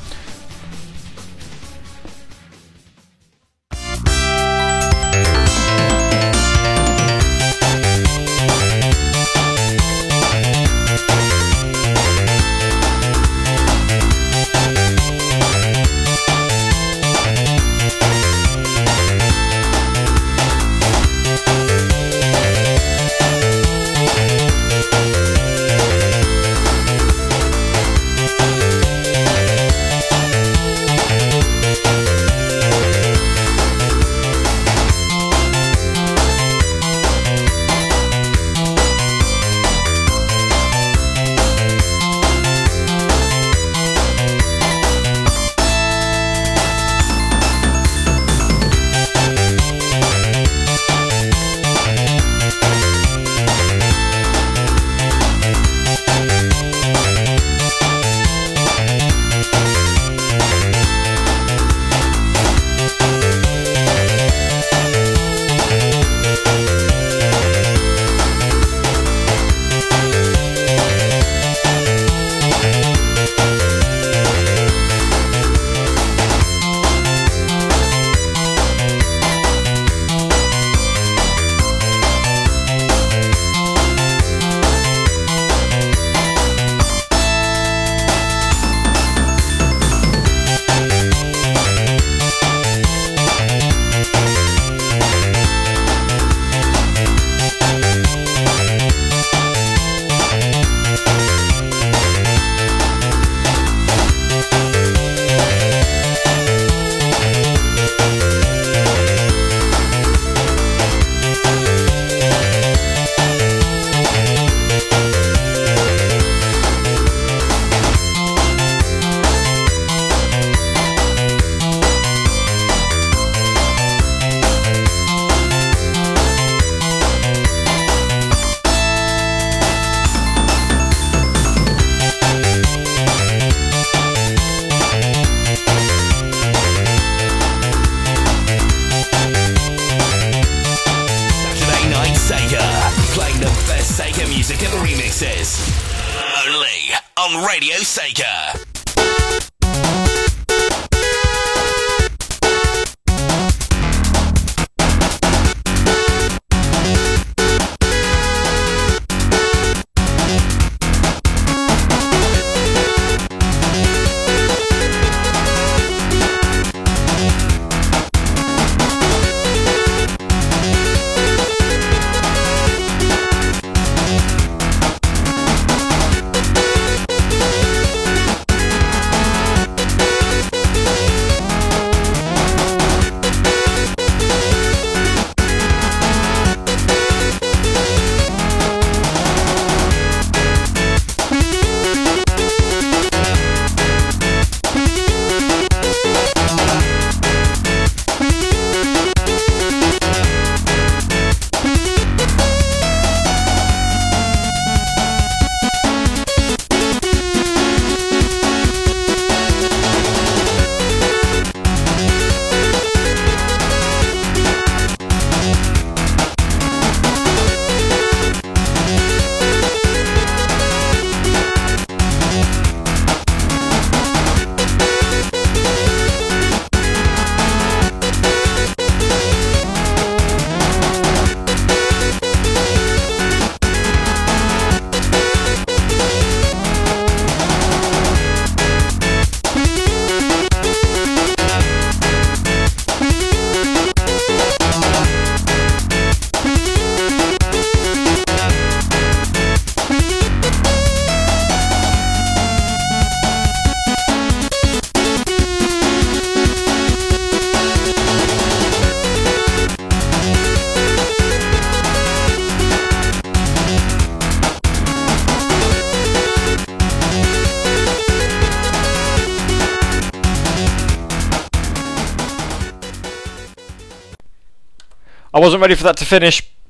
[275.48, 276.52] Wasn't ready for that to finish.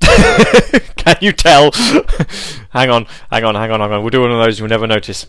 [0.96, 1.72] Can you tell?
[2.70, 4.02] hang on, hang on, hang on, hang on.
[4.02, 5.26] We'll do one of those you'll never notice.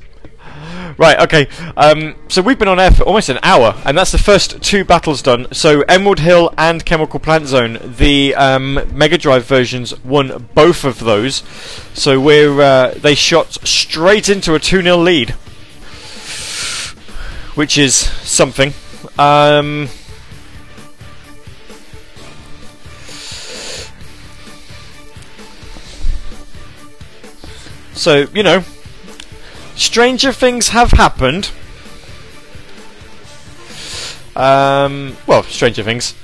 [0.99, 1.47] Right, okay.
[1.75, 4.85] Um, so we've been on air for almost an hour, and that's the first two
[4.85, 5.47] battles done.
[5.51, 10.99] So Emerald Hill and Chemical Plant Zone, the um, Mega Drive versions won both of
[10.99, 11.37] those.
[11.95, 15.31] So we're uh, they shot straight into a 2 0 lead,
[17.55, 18.73] which is something.
[19.17, 19.89] Um,
[27.99, 28.63] So, you know,
[29.75, 31.51] stranger things have happened.
[34.37, 36.15] Um, well, stranger things.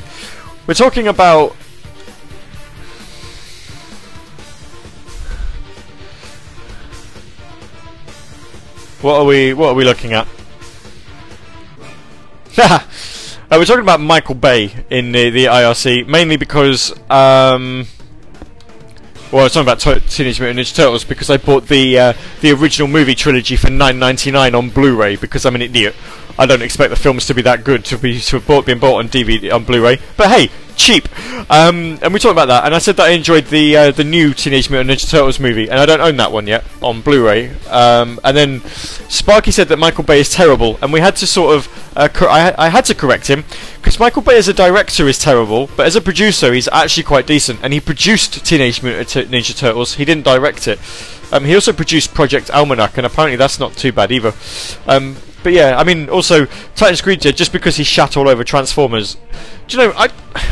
[0.67, 1.51] We're talking about.
[9.01, 9.53] What are we?
[9.53, 10.29] What are we looking at?
[12.57, 12.79] uh,
[13.51, 17.85] we're talking about Michael Bay in the, the IRC, mainly because um,
[19.31, 22.51] well, it's talking about T- Teenage Mutant Ninja Turtles because I bought the uh, the
[22.51, 25.95] original movie trilogy for nine ninety nine on Blu-ray because I'm an idiot.
[26.37, 28.79] I don't expect the films to be that good to be to have bought, been
[28.79, 29.99] bought on DVD on Blu-ray.
[30.17, 31.07] But hey, cheap.
[31.49, 34.03] Um, and we talked about that, and I said that I enjoyed the uh, the
[34.03, 37.51] new Teenage Mutant Ninja Turtles movie, and I don't own that one yet on Blu-ray.
[37.67, 38.61] Um, and then
[39.09, 42.29] Sparky said that Michael Bay is terrible, and we had to sort of uh, cor-
[42.29, 43.43] I, I had to correct him
[43.77, 47.27] because Michael Bay as a director is terrible, but as a producer he's actually quite
[47.27, 49.95] decent, and he produced Teenage Mutant Ninja Turtles.
[49.95, 50.79] He didn't direct it.
[51.31, 54.33] Um, he also produced Project Almanac, and apparently that's not too bad either.
[54.87, 59.15] Um, but yeah, I mean, also Titan Screecher, just because he shat all over Transformers.
[59.67, 59.93] Do you know?
[59.95, 60.09] I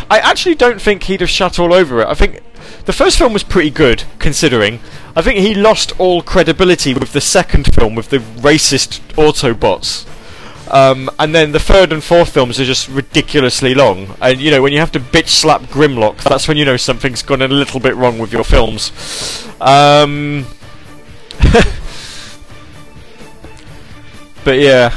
[0.08, 2.08] I actually don't think he'd have shat all over it.
[2.08, 2.44] I think
[2.86, 4.80] the first film was pretty good, considering.
[5.16, 10.08] I think he lost all credibility with the second film with the racist Autobots.
[10.72, 14.16] Um, and then the third and fourth films are just ridiculously long.
[14.22, 17.24] And you know, when you have to bitch slap Grimlock, that's when you know something's
[17.24, 18.92] gone a little bit wrong with your films.
[19.60, 20.46] Um,
[24.44, 24.94] but yeah.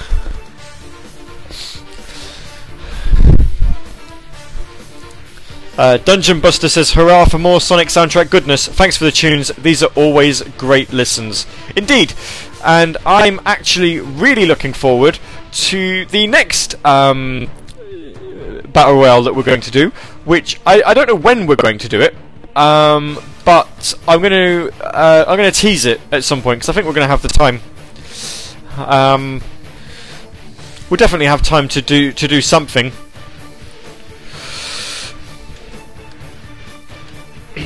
[5.78, 8.66] Uh, Dungeon Buster says, Hurrah for more Sonic soundtrack goodness.
[8.66, 9.48] Thanks for the tunes.
[9.58, 11.46] These are always great listens.
[11.76, 12.14] Indeed.
[12.64, 15.18] And I'm actually really looking forward
[15.52, 17.50] to the next um,
[18.72, 19.90] Battle Royale that we're going to do,
[20.24, 22.16] which I, I don't know when we're going to do it.
[22.56, 26.70] Um, but I'm going to uh, I'm going to tease it at some point because
[26.70, 27.60] I think we're going to have the time.
[28.76, 29.42] Um,
[30.90, 32.92] we'll definitely have time to do to do something.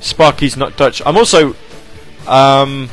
[0.00, 1.02] Sparky's not Dutch.
[1.04, 1.54] I'm also.
[2.26, 2.88] Um,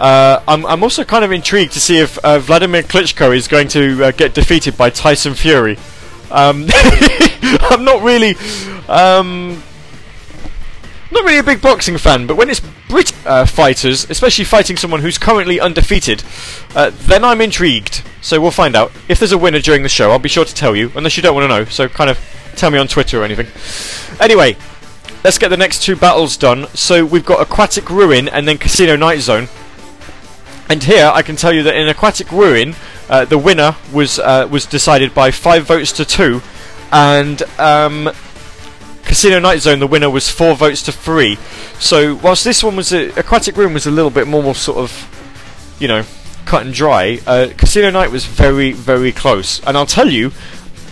[0.00, 3.68] Uh, I'm, I'm also kind of intrigued to see if uh, Vladimir Klitschko is going
[3.68, 5.76] to uh, get defeated by Tyson Fury.
[6.30, 6.66] Um,
[7.70, 8.36] I'm not really,
[8.88, 9.62] um,
[11.10, 15.00] not really a big boxing fan, but when it's Brit uh, fighters, especially fighting someone
[15.00, 16.22] who's currently undefeated,
[16.74, 18.02] uh, then I'm intrigued.
[18.20, 18.92] So we'll find out.
[19.08, 21.22] If there's a winner during the show, I'll be sure to tell you, unless you
[21.22, 21.64] don't want to know.
[21.64, 22.18] So kind of
[22.56, 23.46] tell me on Twitter or anything.
[24.20, 24.56] Anyway,
[25.24, 26.66] let's get the next two battles done.
[26.74, 29.48] So we've got Aquatic Ruin and then Casino Night Zone.
[30.68, 32.74] And here I can tell you that in Aquatic Ruin,
[33.10, 36.40] uh, the winner was uh, was decided by five votes to two,
[36.92, 38.08] and um,
[39.04, 41.36] Casino Night Zone, the winner was four votes to three.
[41.80, 45.76] So whilst this one was a, Aquatic Ruin was a little bit more, sort of,
[45.80, 46.04] you know,
[46.46, 49.60] cut and dry, uh, Casino Night was very very close.
[49.66, 50.32] And I'll tell you.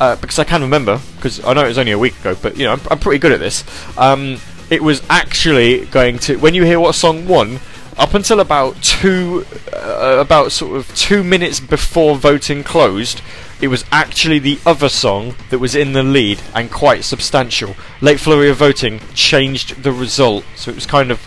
[0.00, 2.56] Uh, because I can remember, because I know it was only a week ago, but
[2.56, 3.64] you know I'm, I'm pretty good at this.
[3.98, 4.38] Um,
[4.70, 7.58] it was actually going to when you hear what song won,
[7.98, 13.20] up until about two, uh, about sort of two minutes before voting closed,
[13.60, 17.74] it was actually the other song that was in the lead and quite substantial.
[18.00, 21.20] Late flurry of voting changed the result, so it was kind of,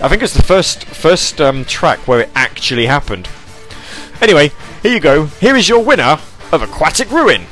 [0.00, 3.28] I think it's the first first um, track where it actually happened.
[4.20, 4.52] Anyway,
[4.82, 5.26] here you go.
[5.26, 6.18] Here is your winner
[6.52, 7.46] of Aquatic Ruin.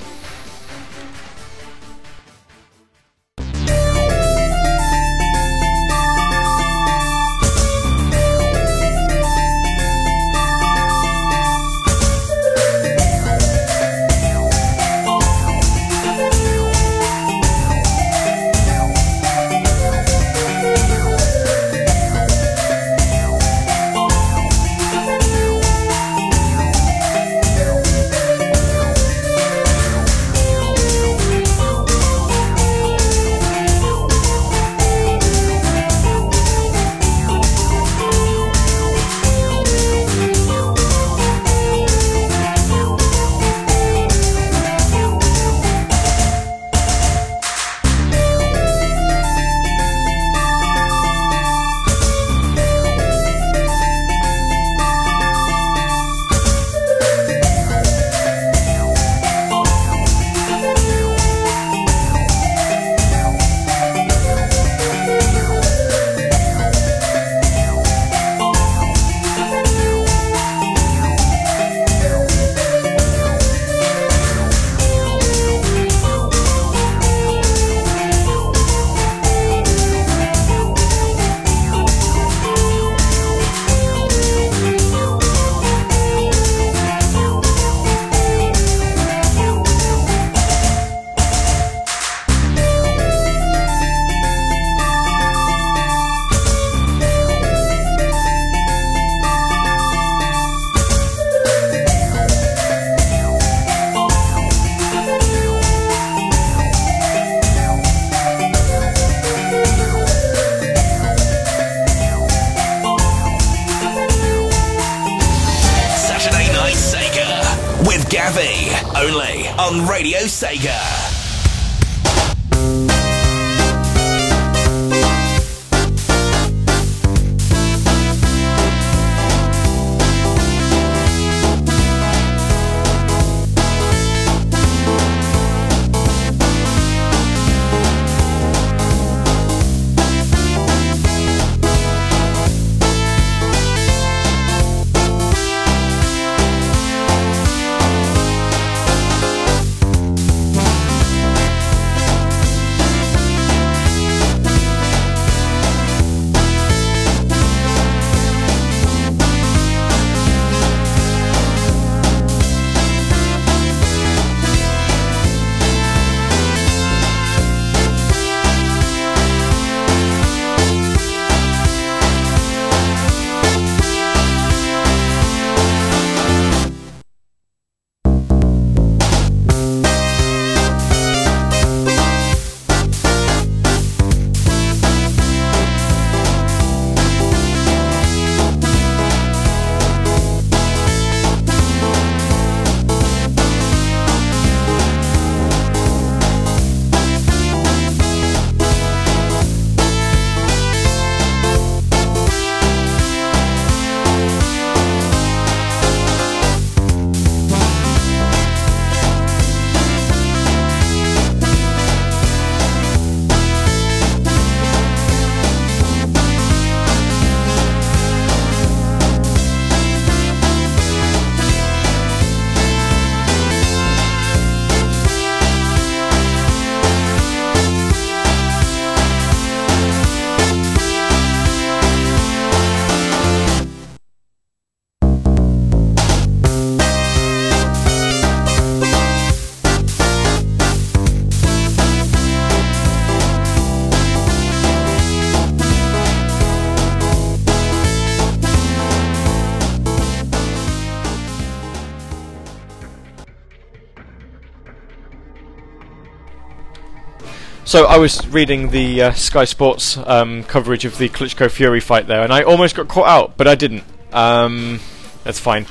[257.70, 262.08] So I was reading the uh, Sky Sports um, coverage of the Klitschko Fury fight
[262.08, 263.84] there, and I almost got caught out, but I didn't.
[264.12, 264.80] Um,
[265.22, 265.66] that's fine.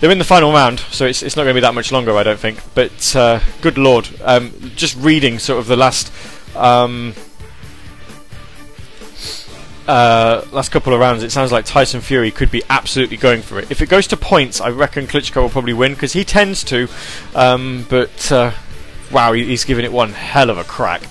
[0.00, 2.16] They're in the final round, so it's, it's not going to be that much longer,
[2.16, 2.58] I don't think.
[2.74, 6.10] But uh, good lord, um, just reading sort of the last
[6.56, 7.12] um,
[9.86, 13.58] uh, last couple of rounds, it sounds like Tyson Fury could be absolutely going for
[13.58, 13.70] it.
[13.70, 16.88] If it goes to points, I reckon Klitschko will probably win because he tends to.
[17.34, 18.52] Um, but uh,
[19.12, 21.02] wow, he's giving it one hell of a crack.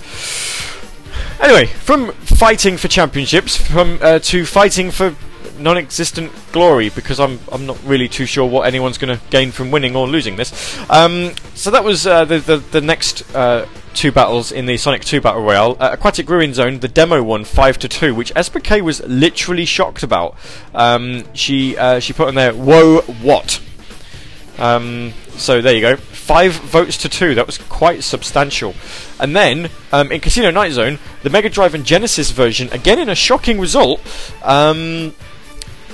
[1.40, 5.16] Anyway, from fighting for championships, from uh, to fighting for
[5.58, 9.72] non-existent glory, because I'm I'm not really too sure what anyone's going to gain from
[9.72, 10.80] winning or losing this.
[10.90, 15.04] Um, so that was uh, the, the the next uh, two battles in the Sonic
[15.04, 15.78] 2 Battle Royale.
[15.80, 20.04] Uh, Aquatic Ruin Zone, the demo won 5 to 2, which SPK was literally shocked
[20.04, 20.36] about.
[20.74, 23.62] Um, she uh, she put on there, whoa, what?
[24.62, 25.96] Um, so there you go.
[25.98, 27.34] Five votes to two.
[27.36, 28.76] That was quite substantial.
[29.20, 33.10] And then um, in Casino Night Zone, the Mega Drive and Genesis version, again in
[33.10, 34.00] a shocking result,
[34.44, 35.14] um,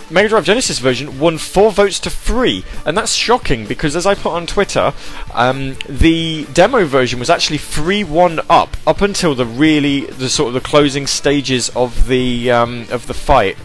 [0.09, 4.15] Mega Drive Genesis version won four votes to three, and that's shocking because, as I
[4.15, 4.93] put on Twitter,
[5.33, 10.53] um, the demo version was actually three-one up up until the really the sort of
[10.53, 13.57] the closing stages of the um, of the fight,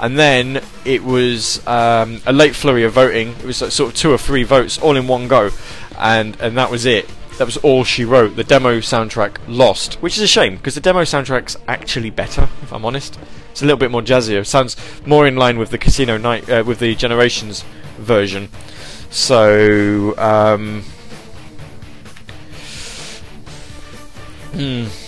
[0.00, 3.30] and then it was um, a late flurry of voting.
[3.30, 5.50] It was sort of two or three votes all in one go,
[5.98, 7.08] and and that was it.
[7.38, 8.36] That was all she wrote.
[8.36, 12.72] The demo soundtrack lost, which is a shame because the demo soundtrack's actually better, if
[12.72, 13.18] I'm honest.
[13.50, 14.44] It's a little bit more jazzier.
[14.44, 17.64] Sounds more in line with the Casino Night, uh, with the Generations
[17.98, 18.48] version.
[19.10, 20.82] So, um,
[24.52, 25.05] hmm.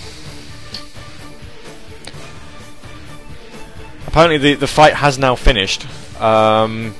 [4.08, 5.86] Apparently, the the fight has now finished.
[6.18, 6.94] Um,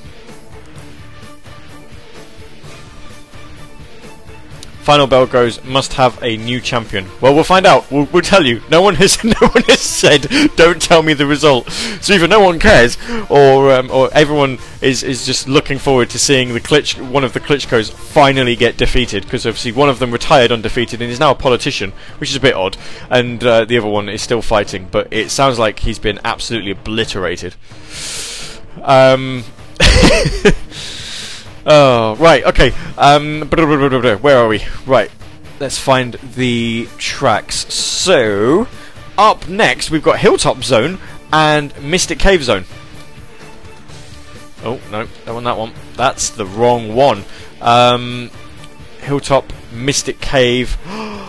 [4.89, 7.05] Final bell goes, must have a new champion.
[7.21, 7.91] Well, we'll find out.
[7.91, 8.63] We'll, we'll tell you.
[8.71, 10.23] No one has no one has said,
[10.57, 11.71] don't tell me the result.
[12.01, 12.97] So either no one cares,
[13.29, 17.35] or um, or everyone is, is just looking forward to seeing the Klitsch, one of
[17.35, 21.33] the Klitschkos finally get defeated, because obviously one of them retired undefeated and is now
[21.33, 22.79] a politician, which is a bit odd,
[23.11, 26.71] and uh, the other one is still fighting, but it sounds like he's been absolutely
[26.71, 27.57] obliterated.
[28.81, 29.45] Um...
[31.71, 32.73] Oh, right, okay.
[32.97, 34.63] Um, where are we?
[34.87, 35.11] Right,
[35.61, 37.73] let's find the tracks.
[37.73, 38.67] So,
[39.19, 40.99] up next, we've got Hilltop Zone
[41.31, 42.65] and Mystic Cave Zone.
[44.65, 45.75] Oh, no, that one, that one.
[45.95, 47.25] That's the wrong one.
[47.61, 48.31] Um,
[49.01, 50.79] Hilltop, Mystic Cave.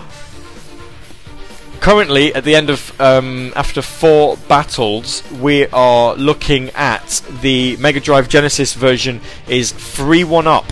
[1.80, 8.00] currently at the end of um, after four battles we are looking at the Mega
[8.00, 10.66] Drive Genesis version is 3-1 up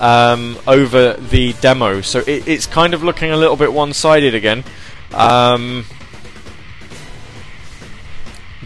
[0.00, 2.00] um, over the demo.
[2.00, 4.64] So it, it's kind of looking a little bit one-sided again.
[5.12, 5.84] Um,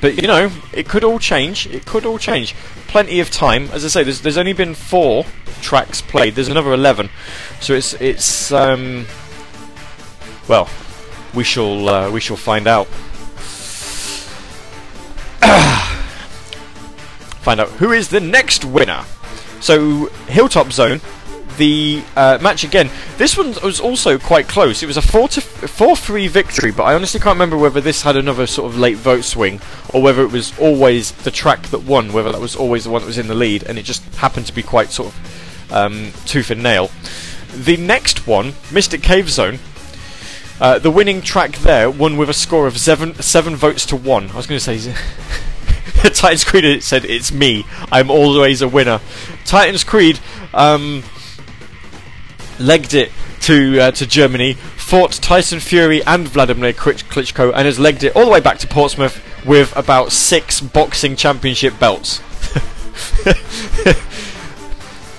[0.01, 1.67] but you know it could all change.
[1.67, 2.55] It could all change.
[2.87, 3.69] Plenty of time.
[3.73, 5.27] As I say there's, there's only been four
[5.61, 6.35] tracks played.
[6.35, 7.11] There's another 11
[7.61, 9.07] so it's it's um,
[10.49, 10.69] well
[11.35, 12.87] we shall uh, we shall find out.
[17.41, 19.05] find out who is the next winner.
[19.61, 21.01] So Hilltop Zone,
[21.59, 22.91] the uh, match again.
[23.19, 24.83] This one was also quite close.
[24.83, 28.03] It was a four to four three victory, but I honestly can't remember whether this
[28.03, 29.61] had another sort of late vote swing
[29.93, 32.13] or whether it was always the track that won.
[32.13, 34.47] Whether that was always the one that was in the lead, and it just happened
[34.47, 36.91] to be quite sort of um, tooth and nail.
[37.55, 39.59] The next one, Mystic Cave Zone,
[40.61, 44.31] uh, the winning track there won with a score of seven seven votes to one.
[44.31, 44.95] I was going to say.
[46.15, 47.65] Titus Creed said, "It's me.
[47.91, 49.01] I'm always a winner."
[49.45, 50.21] Titus Creed
[50.53, 51.03] um,
[52.59, 53.13] legged it
[53.43, 58.25] to uh, to Germany, fought Tyson Fury and Vladimir Klitschko, and has legged it all
[58.25, 62.19] the way back to Portsmouth with about six boxing championship belts,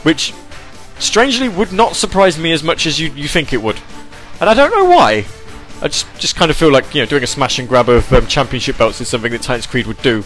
[0.03, 0.34] which
[0.99, 3.80] strangely would not surprise me as much as you you think it would
[4.40, 5.26] and I don't know why.
[5.82, 8.11] I just just kind of feel like you know doing a smash and grab of
[8.11, 10.24] um, championship belts is something that Titus Creed would do,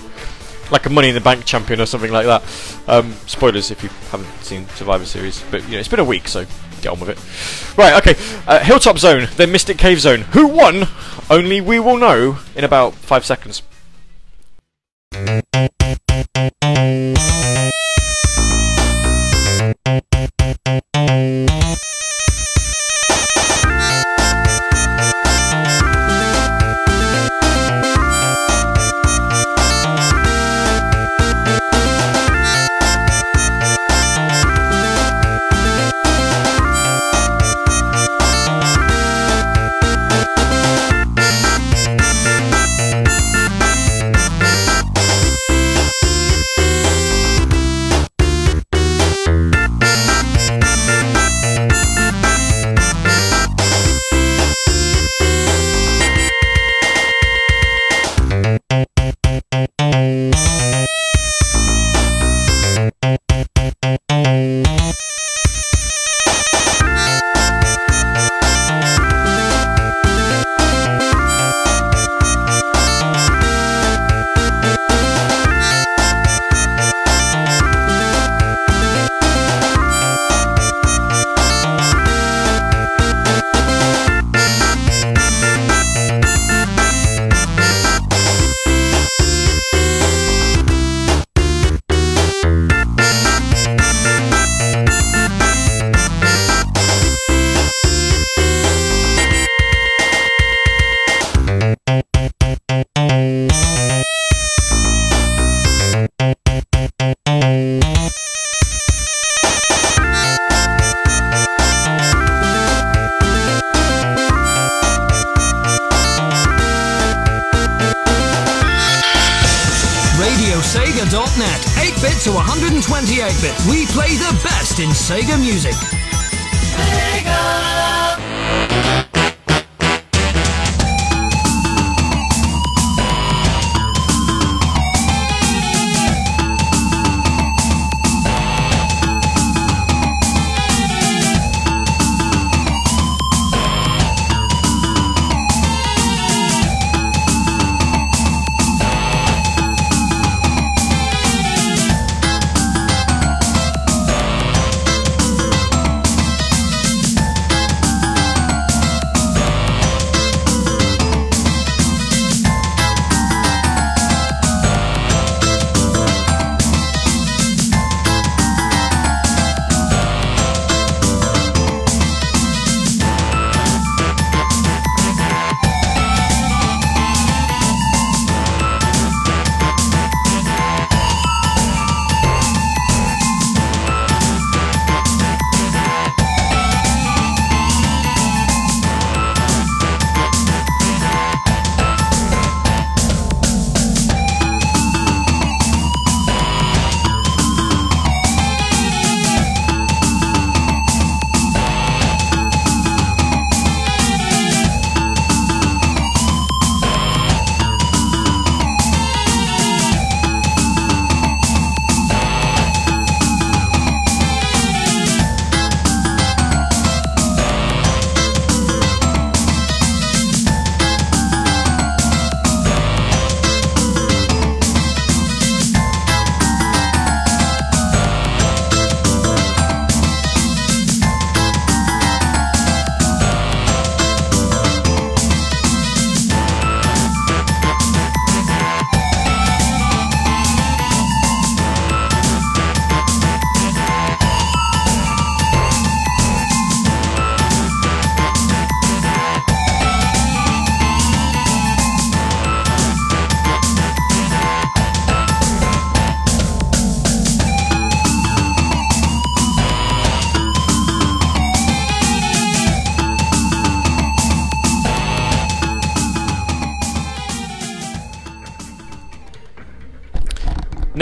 [0.72, 2.44] like a Money in the Bank champion or something like that.
[2.88, 6.28] Um, spoilers if you haven't seen Survivor Series, but you know it's been a week,
[6.28, 6.46] so
[6.82, 7.78] get on with it.
[7.78, 8.16] Right, okay.
[8.48, 10.22] Uh, Hilltop Zone, then Mystic Cave Zone.
[10.32, 10.88] Who won?
[11.30, 13.62] Only we will know in about five seconds.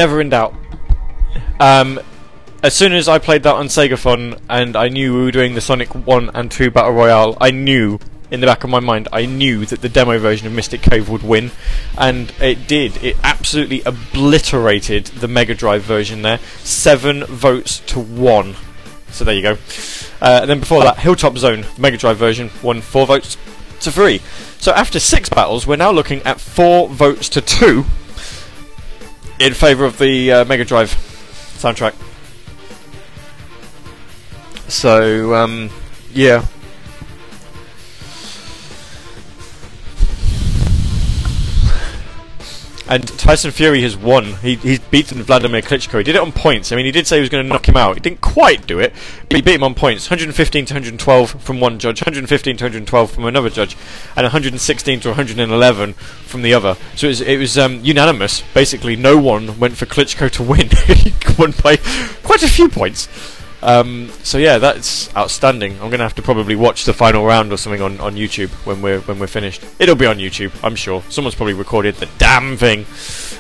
[0.02, 0.56] Never in doubt.
[1.60, 2.00] Um,
[2.64, 5.62] as soon as I played that on Segaphone and I knew we were doing the
[5.62, 8.00] Sonic 1 and 2 Battle Royale, I knew,
[8.32, 11.08] in the back of my mind, I knew that the demo version of Mystic Cave
[11.08, 11.52] would win.
[12.00, 12.98] And it did.
[13.04, 16.40] It absolutely obliterated the Mega Drive version there.
[16.64, 18.56] Seven votes to one.
[19.12, 19.58] So there you go.
[20.20, 23.38] Uh, and then before that, Hilltop Zone, Mega Drive version, won four votes
[23.82, 24.20] to three.
[24.58, 27.86] So after six battles, we're now looking at four votes to two
[29.42, 30.92] in favour of the uh, Mega Drive
[31.58, 31.96] soundtrack.
[34.70, 35.70] So, um,
[36.14, 36.46] yeah.
[42.92, 44.34] And Tyson Fury has won.
[44.42, 46.00] He, he's beaten Vladimir Klitschko.
[46.00, 46.74] He did it on points.
[46.74, 47.94] I mean, he did say he was going to knock him out.
[47.96, 48.92] He didn't quite do it,
[49.30, 50.10] but he beat him on points.
[50.10, 53.78] 115 to 112 from one judge, 115 to 112 from another judge,
[54.18, 56.76] and 116 to 111 from the other.
[56.98, 58.44] So it was, it was um, unanimous.
[58.54, 60.68] Basically, no one went for Klitschko to win.
[60.88, 61.78] he won by
[62.24, 63.08] quite a few points.
[63.64, 65.74] Um, so yeah, that's outstanding.
[65.74, 68.82] I'm gonna have to probably watch the final round or something on, on YouTube when
[68.82, 69.64] we're when we're finished.
[69.80, 71.04] It'll be on YouTube, I'm sure.
[71.10, 72.86] Someone's probably recorded the damn thing,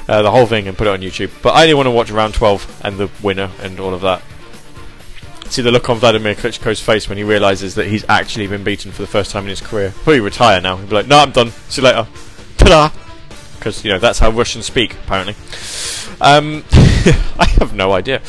[0.08, 1.32] uh, the whole thing, and put it on YouTube.
[1.42, 4.22] But I only want to watch round 12 and the winner and all of that.
[5.46, 8.92] See the look on Vladimir Klitschko's face when he realizes that he's actually been beaten
[8.92, 9.92] for the first time in his career.
[10.04, 10.78] Probably retire now.
[10.78, 11.52] He'll be like, "No, I'm done.
[11.68, 12.08] See you later."
[12.58, 12.92] Ta-da!
[13.58, 15.36] Because you know that's how Russians speak, apparently.
[16.22, 16.64] Um,
[17.40, 18.22] I have no idea.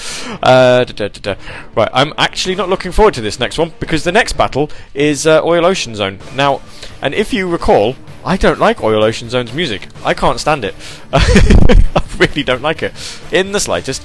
[0.43, 1.35] Uh, da, da, da,
[1.75, 5.27] right, I'm actually not looking forward to this next one because the next battle is
[5.27, 6.19] uh, Oil Ocean Zone.
[6.35, 6.63] Now,
[7.03, 9.89] and if you recall, I don't like Oil Ocean Zone's music.
[10.05, 10.75] I can't stand it.
[11.13, 12.95] I really don't like it
[13.31, 14.03] in the slightest.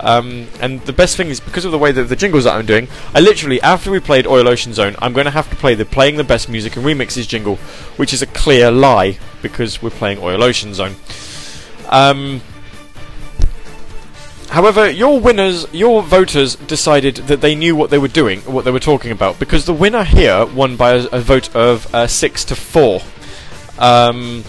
[0.00, 2.66] Um, and the best thing is because of the way that the jingles that I'm
[2.66, 5.74] doing, I literally after we played Oil Ocean Zone, I'm going to have to play
[5.74, 7.56] the playing the best music and remixes jingle,
[7.96, 10.96] which is a clear lie because we're playing Oil Ocean Zone.
[11.88, 12.40] Um,
[14.48, 18.70] However, your winners, your voters decided that they knew what they were doing, what they
[18.70, 22.44] were talking about, because the winner here won by a, a vote of uh, six
[22.46, 23.02] to four,
[23.78, 24.44] um,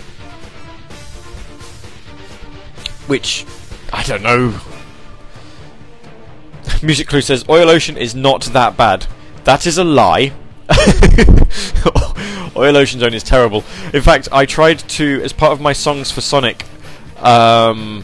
[3.08, 3.46] which
[3.92, 4.60] I don't know.
[6.84, 9.08] Music Clue says Oil Ocean is not that bad.
[9.46, 10.34] That is a lie.
[12.56, 13.64] Oil Ocean Zone is terrible.
[13.94, 16.66] In fact, I tried to, as part of my songs for Sonic.
[17.20, 18.04] Um,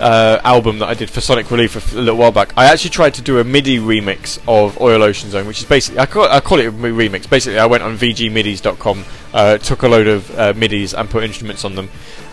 [0.00, 2.66] uh, album that I did for Sonic Relief a, f- a little while back, I
[2.66, 6.06] actually tried to do a MIDI remix of Oil Ocean Zone, which is basically I
[6.06, 7.28] call, I call it a mi- remix.
[7.28, 9.04] Basically, I went on VGMidis.com,
[9.34, 11.88] uh, took a load of uh, MIDIs and put instruments on them,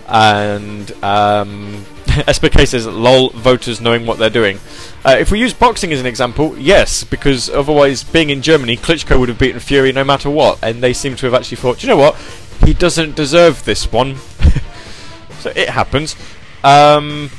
[0.07, 4.59] and um, SPK says, "Lol, voters knowing what they're doing."
[5.03, 9.19] Uh, if we use boxing as an example, yes, because otherwise, being in Germany, Klitschko
[9.19, 11.87] would have beaten Fury no matter what, and they seem to have actually thought, "Do
[11.87, 12.15] you know what?
[12.63, 14.15] He doesn't deserve this one."
[15.39, 16.15] so it happens.
[16.63, 17.29] Um,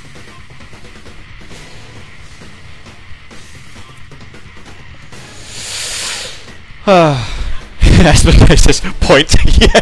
[7.80, 9.80] SPK says, "Point." yeah.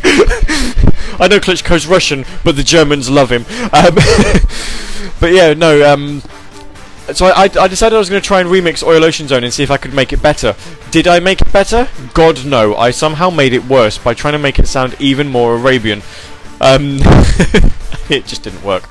[1.20, 3.44] I know Klitschko's Russian, but the Germans love him.
[3.74, 3.94] Um,
[5.20, 5.92] but yeah, no.
[5.92, 6.22] Um,
[7.12, 9.44] so I, I, I decided I was going to try and remix Oil Ocean Zone
[9.44, 10.56] and see if I could make it better.
[10.90, 11.88] Did I make it better?
[12.14, 12.74] God no.
[12.74, 16.00] I somehow made it worse by trying to make it sound even more Arabian.
[16.60, 17.00] Um,
[18.08, 18.88] it just didn't work.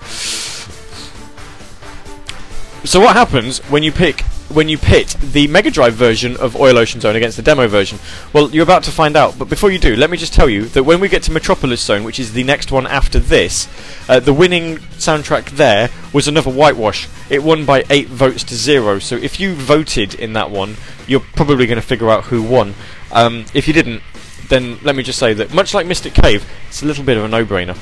[2.87, 6.77] So what happens when you pick when you pit the Mega Drive version of Oil
[6.77, 7.99] Ocean Zone against the demo version?
[8.31, 9.37] Well, you're about to find out.
[9.37, 11.81] But before you do, let me just tell you that when we get to Metropolis
[11.81, 13.67] Zone, which is the next one after this,
[14.07, 17.09] uh, the winning soundtrack there was another whitewash.
[17.29, 18.99] It won by eight votes to zero.
[18.99, 20.77] So if you voted in that one,
[21.07, 22.73] you're probably going to figure out who won.
[23.11, 24.01] Um, if you didn't,
[24.47, 27.25] then let me just say that much like Mystic Cave, it's a little bit of
[27.25, 27.77] a no-brainer.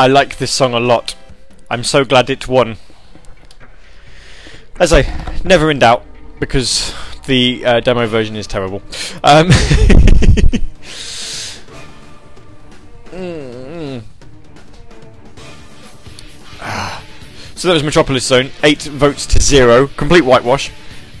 [0.00, 1.14] I like this song a lot.
[1.68, 2.78] I'm so glad it won.
[4.78, 5.02] As I
[5.44, 6.06] never in doubt,
[6.38, 6.94] because
[7.26, 8.80] the uh, demo version is terrible.
[9.22, 9.50] Um.
[17.54, 20.70] So that was Metropolis Zone, eight votes to zero, complete whitewash.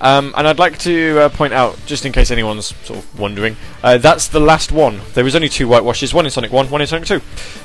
[0.00, 3.56] Um, and I'd like to uh, point out, just in case anyone's sort of wondering,
[3.82, 5.02] uh, that's the last one.
[5.12, 7.20] There was only two whitewashes, one in Sonic 1, one in Sonic 2.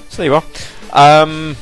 [0.10, 0.44] So there you are.
[0.96, 1.58] Um,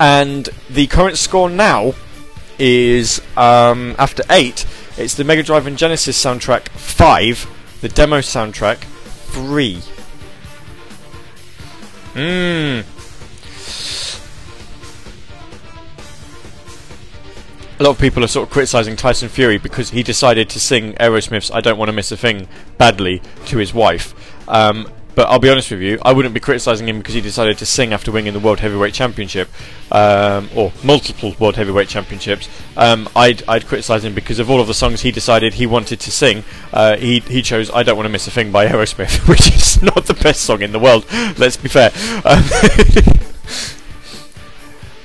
[0.00, 1.94] and the current score now
[2.58, 4.64] is, um, after 8,
[4.96, 9.82] it's the Mega Drive and Genesis soundtrack 5, the demo soundtrack 3.
[12.14, 12.84] Mmm.
[17.78, 20.94] a lot of people are sort of criticizing Tyson Fury because he decided to sing
[20.94, 24.14] Aerosmith's "I Don't Want to Miss a Thing" badly to his wife.
[24.48, 27.58] Um, but I'll be honest with you, I wouldn't be criticizing him because he decided
[27.58, 29.48] to sing after winning the World Heavyweight Championship,
[29.90, 32.48] um, or multiple World Heavyweight Championships.
[32.76, 35.98] Um, I'd, I'd criticize him because of all of the songs he decided he wanted
[35.98, 36.44] to sing.
[36.72, 39.82] Uh, he he chose "I Don't Want to Miss a Thing" by Aerosmith, which is
[39.82, 41.04] not the best song in the world.
[41.36, 41.90] Let's be fair.
[42.24, 42.44] Um,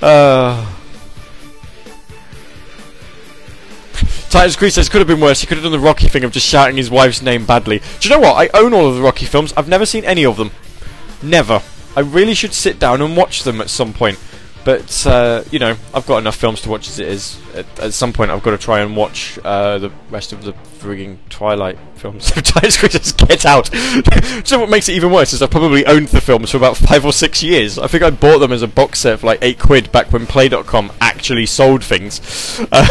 [0.00, 0.73] uh,
[4.34, 5.42] Titus Creed says could have been worse.
[5.42, 7.78] He could have done the Rocky thing of just shouting his wife's name badly.
[8.00, 8.34] Do you know what?
[8.34, 9.52] I own all of the Rocky films.
[9.56, 10.50] I've never seen any of them.
[11.22, 11.62] Never.
[11.94, 14.18] I really should sit down and watch them at some point.
[14.64, 17.38] But uh, you know, I've got enough films to watch as it is.
[17.54, 20.52] At, at some point, I've got to try and watch uh, the rest of the
[20.52, 22.24] frigging Twilight films.
[22.34, 23.68] Says get out.
[24.44, 27.04] so what makes it even worse is I've probably owned the films for about five
[27.04, 27.78] or six years.
[27.78, 30.26] I think I bought them as a box set for like eight quid back when
[30.26, 32.86] Play.com actually sold things, uh,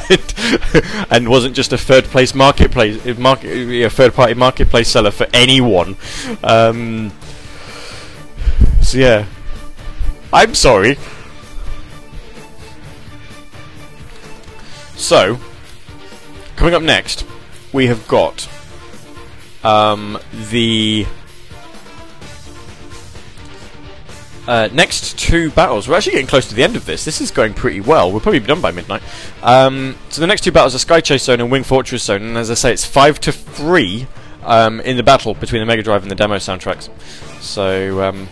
[0.10, 5.26] and, and, wasn't just a third place marketplace, market, a third party marketplace seller for
[5.32, 5.96] anyone.
[6.42, 7.12] Um,
[8.82, 9.26] so yeah.
[10.32, 10.96] I'm sorry.
[14.96, 15.38] So,
[16.56, 17.26] coming up next,
[17.72, 18.48] we have got
[19.64, 20.18] um,
[20.50, 21.06] the
[24.46, 25.88] uh, next two battles.
[25.88, 27.04] We're actually getting close to the end of this.
[27.04, 28.10] This is going pretty well.
[28.10, 29.02] We'll probably be done by midnight.
[29.42, 32.36] Um, so the next two battles are Sky Chase Zone and Wing Fortress Zone, and
[32.36, 34.06] as I say, it's five to three
[34.44, 36.90] um, in the battle between the Mega Drive and the demo soundtracks.
[37.40, 38.28] So um,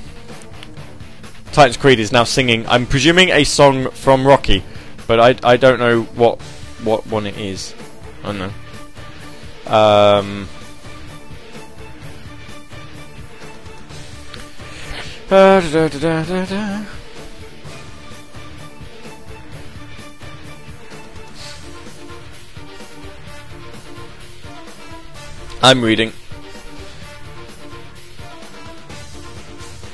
[1.53, 2.67] Titus Creed is now singing.
[2.69, 4.63] I'm presuming a song from Rocky,
[5.07, 6.41] but I, I don't know what
[6.83, 7.75] what one it is.
[8.23, 8.53] I don't know.
[9.73, 10.49] Um.
[25.63, 26.13] I'm reading.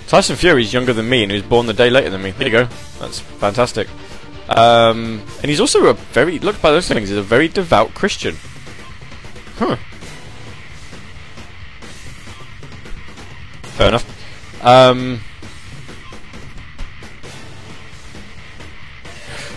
[0.06, 2.30] Tyson Fury is younger than me and he was born the day later than me.
[2.30, 2.68] There you go.
[3.00, 3.88] That's fantastic.
[4.48, 8.36] Um, and he's also a very, look by those things, he's a very devout Christian.
[9.56, 9.76] Huh.
[13.62, 14.64] Fair enough.
[14.64, 15.20] Um,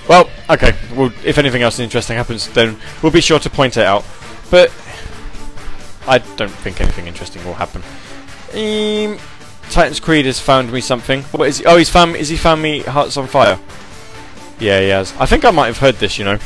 [0.10, 0.74] well, okay.
[0.94, 4.04] Well, if anything else interesting happens, then we'll be sure to point it out.
[4.50, 4.74] But
[6.08, 7.84] I don't think anything interesting will happen.
[8.54, 9.20] Um,
[9.70, 11.24] Titus Creed has found me something.
[11.24, 11.66] What is he?
[11.66, 12.16] Oh, he's found.
[12.16, 13.60] Is he found me Hearts on Fire?
[14.60, 15.14] Yeah, he has.
[15.20, 16.18] I think I might have heard this.
[16.18, 16.40] You know.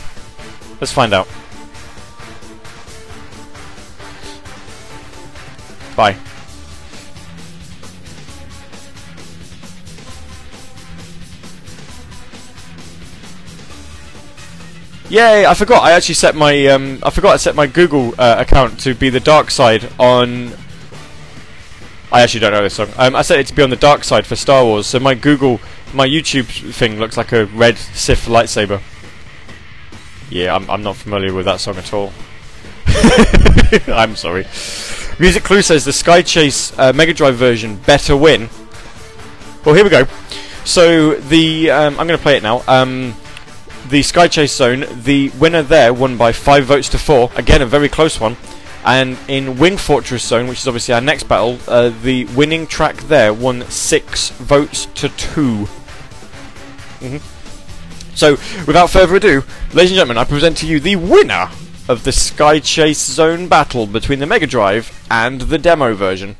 [0.80, 1.28] Let's find out.
[5.96, 6.18] Bye.
[15.10, 15.46] Yay!
[15.46, 15.84] I forgot.
[15.84, 19.10] I actually set my um, I forgot I set my Google uh, account to be
[19.10, 20.52] the dark side on
[22.14, 22.90] I actually don't know this song.
[22.96, 25.60] Um, I to be on the dark side for Star Wars, so my Google,
[25.96, 28.84] my YouTube thing looks like a red Sith lightsaber.
[30.30, 32.14] Yeah, I'm, I'm not familiar with that song at all.
[33.88, 34.44] I'm sorry.
[35.18, 38.48] Music Clue says the Sky Chase uh, Mega Drive version better win.
[39.66, 40.06] Well, here we go.
[40.66, 42.62] So the um, I'm going to play it now.
[42.68, 43.16] Um,
[43.90, 47.32] the Sky Chase Zone, the winner there won by five votes to four.
[47.36, 48.38] Again, a very close one.
[48.86, 52.98] And in Wing Fortress Zone, which is obviously our next battle, uh, the winning track
[53.04, 55.68] there won six votes to 2
[57.00, 57.18] mm-hmm.
[58.16, 58.34] So,
[58.68, 59.44] without further ado,
[59.74, 61.50] ladies and gentlemen, I present to you the winner
[61.90, 66.36] of the Sky Chase Zone battle between the Mega Drive and the demo version.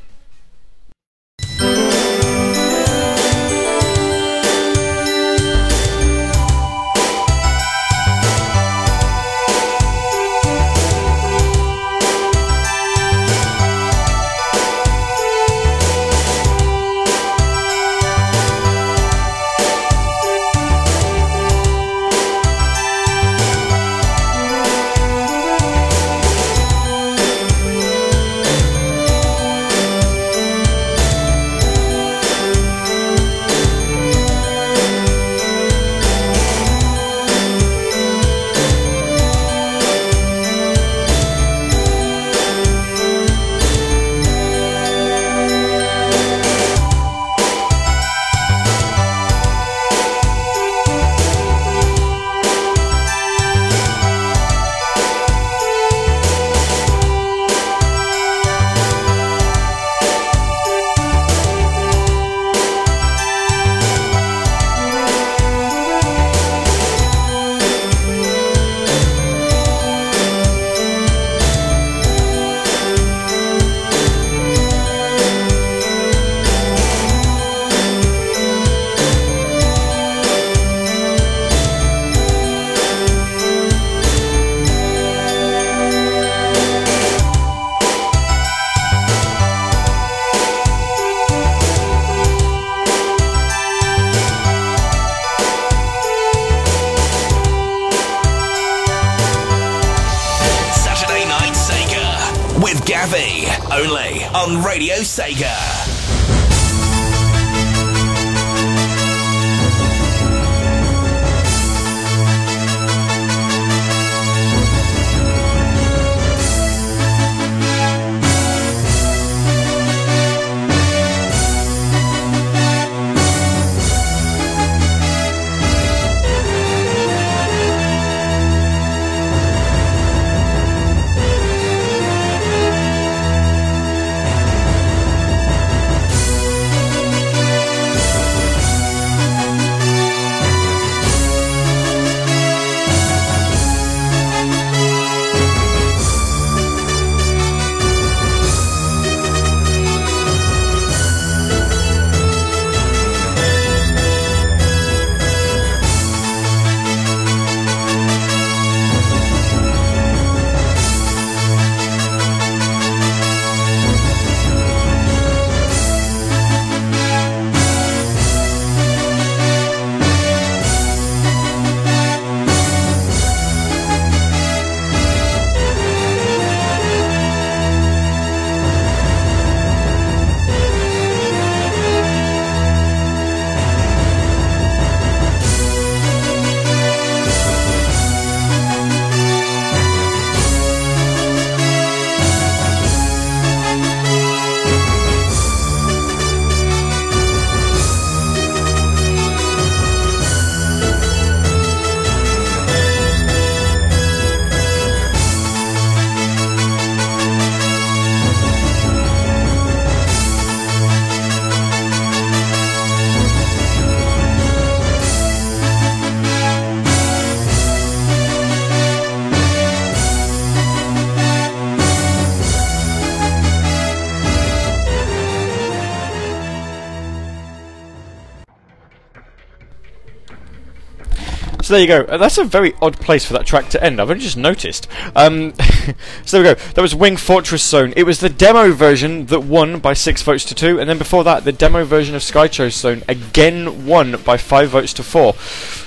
[231.74, 232.02] There you go.
[232.02, 234.00] Uh, that's a very odd place for that track to end.
[234.00, 234.86] I've only just noticed.
[235.16, 235.54] Um,
[236.24, 236.72] so there we go.
[236.74, 237.92] That was Wing Fortress Zone.
[237.96, 241.24] It was the demo version that won by six votes to two, and then before
[241.24, 245.34] that, the demo version of Sky Skycho Zone again won by five votes to four.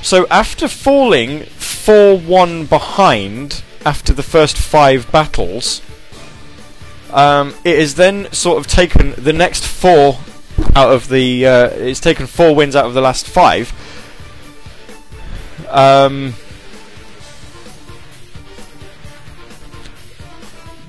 [0.03, 5.81] So after falling four-one behind after the first five battles,
[7.13, 10.19] um, it has then sort of taken the next four
[10.75, 11.47] out of the.
[11.47, 13.71] Uh, it's taken four wins out of the last five
[15.69, 16.33] um,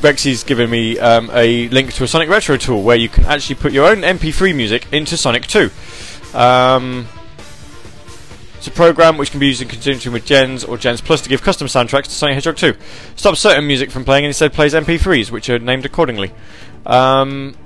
[0.01, 3.57] Rexy's given me um, a link to a Sonic Retro tool where you can actually
[3.57, 5.71] put your own MP3 music into Sonic 2.
[6.35, 7.09] Um,
[8.57, 11.29] it's a program which can be used in conjunction with Gens or Gens Plus to
[11.29, 12.75] give custom soundtracks to Sonic Hedgehog 2.
[13.17, 16.33] Stops certain music from playing and instead plays MP3s, which are named accordingly.
[16.87, 17.57] Um,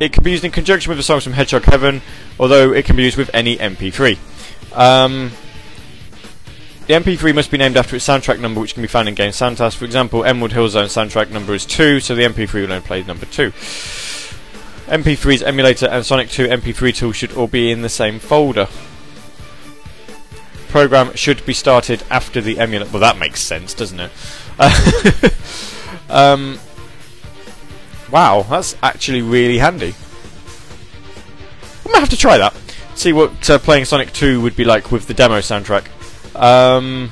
[0.00, 2.00] it can be used in conjunction with the songs from Hedgehog Heaven,
[2.38, 4.18] although it can be used with any MP3.
[4.74, 5.30] Um,
[6.86, 9.32] the MP3 must be named after its soundtrack number, which can be found in Game
[9.32, 9.76] Sound Test.
[9.76, 13.02] For example, Emerald Hill Zone soundtrack number is 2, so the MP3 will only play
[13.02, 13.50] number 2.
[14.86, 18.68] MP3's emulator and Sonic 2 MP3 tool should all be in the same folder.
[20.68, 22.88] Program should be started after the emulator.
[22.92, 24.12] Well, that makes sense, doesn't it?
[26.08, 26.60] um,
[28.12, 29.92] wow, that's actually really handy.
[31.84, 32.54] I might have to try that.
[32.94, 35.86] See what uh, playing Sonic 2 would be like with the demo soundtrack.
[36.36, 37.10] Um,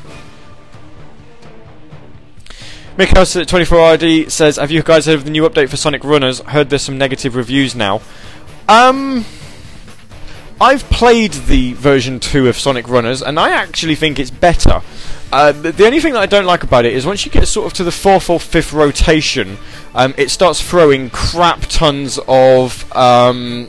[2.96, 6.04] Mick House at 24RD says, Have you guys heard of the new update for Sonic
[6.04, 6.38] Runners?
[6.40, 8.00] Heard there's some negative reviews now.
[8.68, 9.24] Um,
[10.60, 14.80] I've played the version 2 of Sonic Runners, and I actually think it's better.
[15.32, 17.48] Uh, the, the, only thing that I don't like about it is once you get
[17.48, 19.58] sort of to the fourth or fifth rotation,
[19.94, 23.68] um, it starts throwing crap tons of um,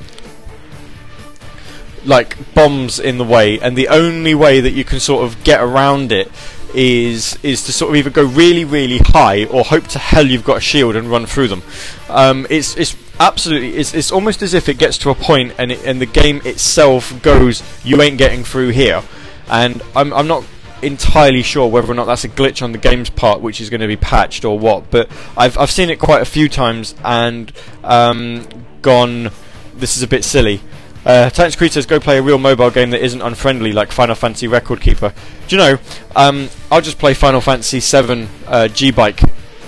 [2.06, 5.62] like bombs in the way, and the only way that you can sort of get
[5.62, 6.32] around it
[6.74, 10.44] is is to sort of either go really really high or hope to hell you've
[10.44, 11.64] got a shield and run through them.
[12.10, 15.72] Um, it's it's absolutely it's it's almost as if it gets to a point and
[15.72, 19.02] it, and the game itself goes you ain't getting through here,
[19.50, 20.46] and I'm I'm not
[20.82, 23.82] entirely sure whether or not that's a glitch on the game's part which is going
[23.82, 27.52] to be patched or what, but I've I've seen it quite a few times and
[27.84, 28.48] um,
[28.82, 29.32] gone
[29.76, 30.62] this is a bit silly.
[31.06, 34.16] Uh, Titus Creed says, go play a real mobile game that isn't unfriendly like Final
[34.16, 35.14] Fantasy Record Keeper.
[35.48, 35.78] Do you know,
[36.16, 39.22] um, I'll just play Final Fantasy 7 uh, G-Bike,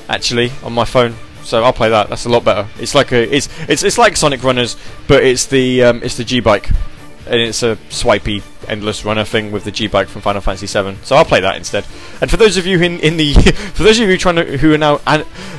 [0.10, 1.14] actually, on my phone.
[1.44, 2.10] So I'll play that.
[2.10, 2.68] That's a lot better.
[2.80, 4.76] It's like a, it's, it's, it's like Sonic Runners,
[5.08, 6.70] but it's the, um, it's the G-Bike.
[7.30, 10.98] And it's a swipey endless runner thing with the G bike from Final Fantasy VII.
[11.04, 11.86] So I'll play that instead.
[12.22, 13.34] And for those of you in, in the
[13.74, 15.00] for those of you trying to who are now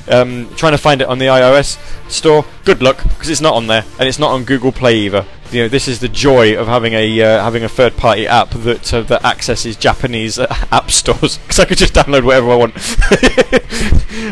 [0.08, 1.78] um, trying to find it on the iOS
[2.10, 5.26] store, good luck because it's not on there and it's not on Google Play either.
[5.50, 8.50] You know, this is the joy of having a uh, having a third party app
[8.50, 12.56] that uh, that accesses Japanese uh, app stores because I could just download whatever I
[12.56, 12.74] want.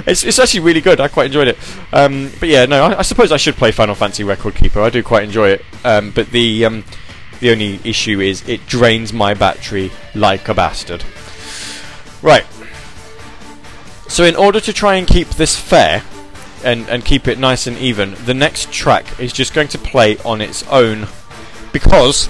[0.06, 1.00] it's it's actually really good.
[1.00, 1.58] I quite enjoyed it.
[1.92, 4.80] Um, but yeah, no, I, I, suppose I should play Final Fantasy Record Keeper.
[4.80, 5.64] I do quite enjoy it.
[5.84, 6.84] Um, but the um,
[7.40, 11.04] the only issue is it drains my battery like a bastard.
[12.22, 12.46] Right.
[14.08, 16.02] So in order to try and keep this fair,
[16.64, 20.18] and, and keep it nice and even, the next track is just going to play
[20.18, 21.06] on its own
[21.72, 22.28] because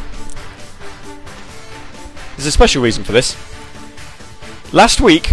[2.37, 3.35] there's a special reason for this.
[4.73, 5.33] Last week,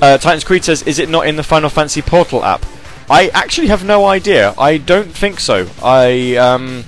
[0.00, 2.64] uh, Titus Creed says, "Is it not in the Final Fantasy Portal app?"
[3.10, 4.54] I actually have no idea.
[4.56, 5.68] I don't think so.
[5.82, 6.84] I um,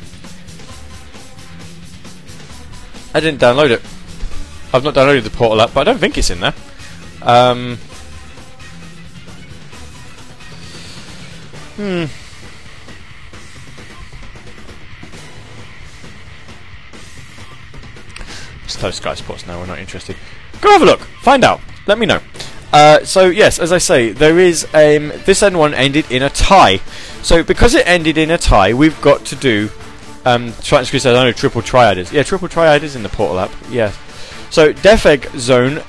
[3.14, 3.80] I didn't download it.
[4.74, 6.54] I've not downloaded the Portal app, but I don't think it's in there.
[7.22, 7.78] Um,
[11.76, 12.04] Hmm.
[18.64, 20.16] Just tell Sky Sports now we're not interested.
[20.60, 21.00] Go have a look.
[21.22, 21.60] Find out.
[21.86, 22.20] Let me know.
[22.72, 26.76] Uh, so yes, as I say, there is um, this N1 ended in a tie.
[27.22, 29.70] So because it ended in a tie, we've got to do.
[30.26, 32.12] Um, trying to say I know triple triad is.
[32.12, 33.52] Yeah, triple triad is in the Portal app.
[33.70, 33.92] Yeah.
[34.50, 35.82] So Death Egg Zone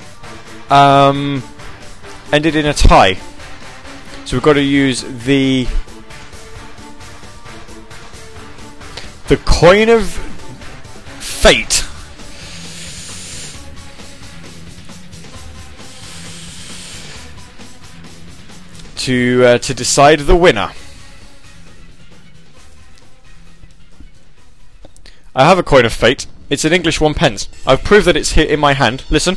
[0.68, 1.42] um,
[2.32, 3.14] ended in a tie.
[4.26, 5.66] So we've got to use the
[9.28, 10.08] the coin of
[11.20, 11.84] fate.
[19.04, 20.72] To uh, to decide the winner.
[25.36, 26.26] I have a coin of fate.
[26.48, 27.46] It's an English one pence.
[27.66, 29.04] I've proved that it's here in my hand.
[29.10, 29.36] Listen.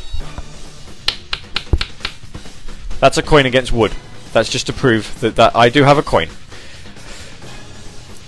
[3.00, 3.92] That's a coin against wood.
[4.32, 6.30] That's just to prove that, that I do have a coin.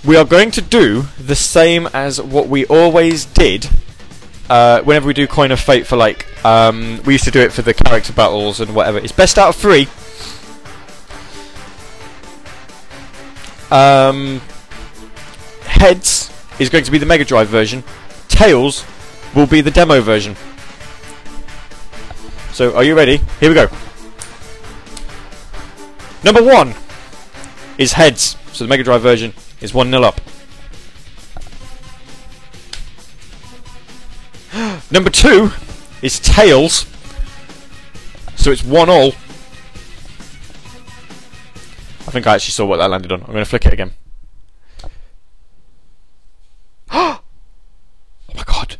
[0.05, 3.67] We are going to do the same as what we always did
[4.51, 7.51] uh, whenever we do Coin of Fate for like um, we used to do it
[7.51, 8.99] for the character battles and whatever.
[8.99, 9.87] It's best out of three.
[13.71, 14.41] Um,
[15.63, 17.83] heads is going to be the Mega Drive version.
[18.27, 18.85] Tails
[19.35, 20.35] will be the demo version.
[22.51, 23.17] So, are you ready?
[23.39, 23.67] Here we go.
[26.23, 26.73] Number one
[27.77, 28.37] is heads.
[28.53, 30.21] So the Mega Drive version is 1 0 up.
[34.91, 35.51] Number two
[36.01, 36.85] is tails.
[38.35, 39.07] So it's 1 all.
[42.05, 43.21] I think I actually saw what that landed on.
[43.21, 43.91] I'm going to flick it again.
[46.91, 47.21] oh
[48.35, 48.77] my god.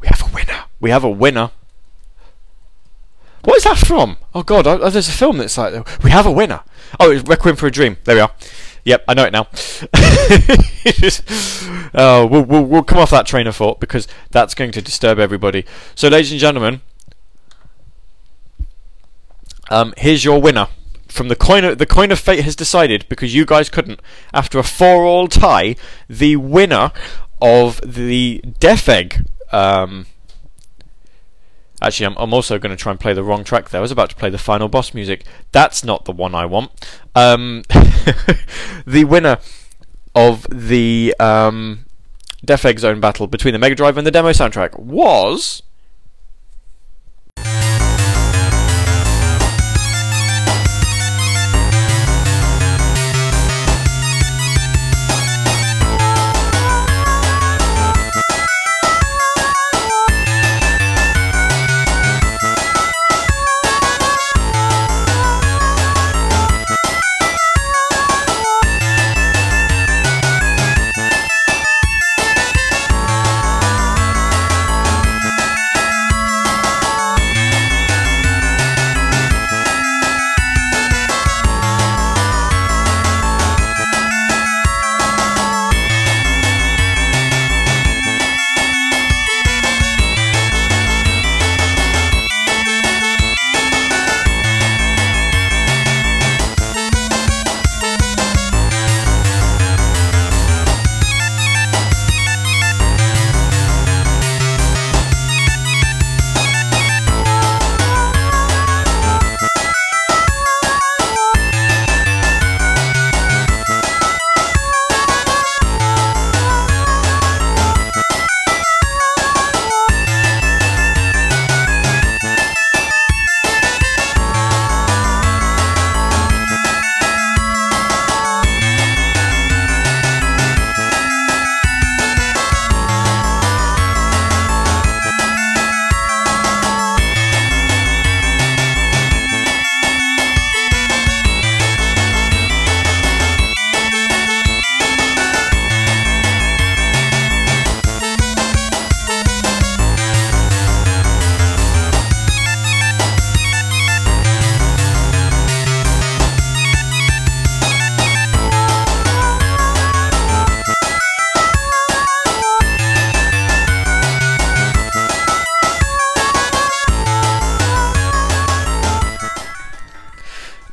[0.00, 0.64] We have a winner.
[0.80, 1.50] We have a winner.
[3.44, 4.18] What is that from?
[4.34, 6.60] Oh god, oh, there's a film that's like we have a winner.
[6.98, 7.96] Oh, it's Requiem for a Dream.
[8.04, 8.32] There we are.
[8.84, 9.48] Yep, I know it now.
[11.94, 15.18] oh, we'll, we'll, we'll come off that train of thought because that's going to disturb
[15.18, 15.66] everybody.
[15.94, 16.80] So, ladies and gentlemen,
[19.70, 20.68] um, here's your winner.
[21.08, 24.00] From the coin, of, the coin of fate has decided because you guys couldn't.
[24.32, 25.76] After a four-all tie,
[26.08, 26.92] the winner
[27.42, 30.06] of the Death Egg um,
[31.80, 33.80] Actually, I'm, I'm also going to try and play the wrong track there.
[33.80, 35.24] I was about to play the final boss music.
[35.52, 36.72] That's not the one I want.
[37.14, 37.62] Um,
[38.86, 39.38] the winner
[40.14, 41.86] of the um,
[42.44, 45.62] Death Egg Zone battle between the Mega Drive and the demo soundtrack was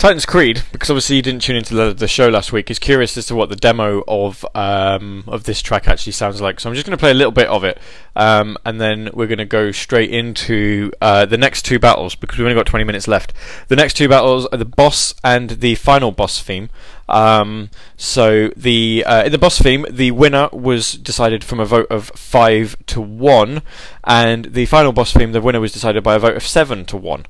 [0.05, 3.17] Titus Creed, because obviously you didn't tune into the, the show last week, is curious
[3.17, 6.59] as to what the demo of um, of this track actually sounds like.
[6.59, 7.79] So I'm just going to play a little bit of it,
[8.15, 12.37] um, and then we're going to go straight into uh, the next two battles because
[12.37, 13.33] we've only got 20 minutes left.
[13.67, 16.69] The next two battles are the boss and the final boss theme.
[17.09, 21.87] Um, so the uh, in the boss theme, the winner was decided from a vote
[21.89, 23.63] of five to one,
[24.03, 26.95] and the final boss theme, the winner was decided by a vote of seven to
[26.95, 27.25] one.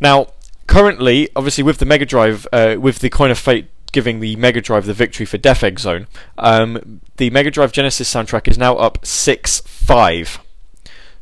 [0.00, 0.26] Now
[0.70, 4.60] currently, obviously, with the Mega Drive, uh, with the Coin of Fate giving the Mega
[4.60, 6.06] Drive the victory for Death Egg Zone,
[6.38, 10.38] um, the Mega Drive Genesis soundtrack is now up 6 5.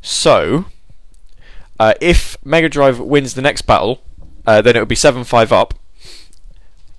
[0.03, 0.67] So,
[1.81, 4.03] uh, if Mega Drive wins the next battle,
[4.47, 5.75] uh, then it would be 7 5 up.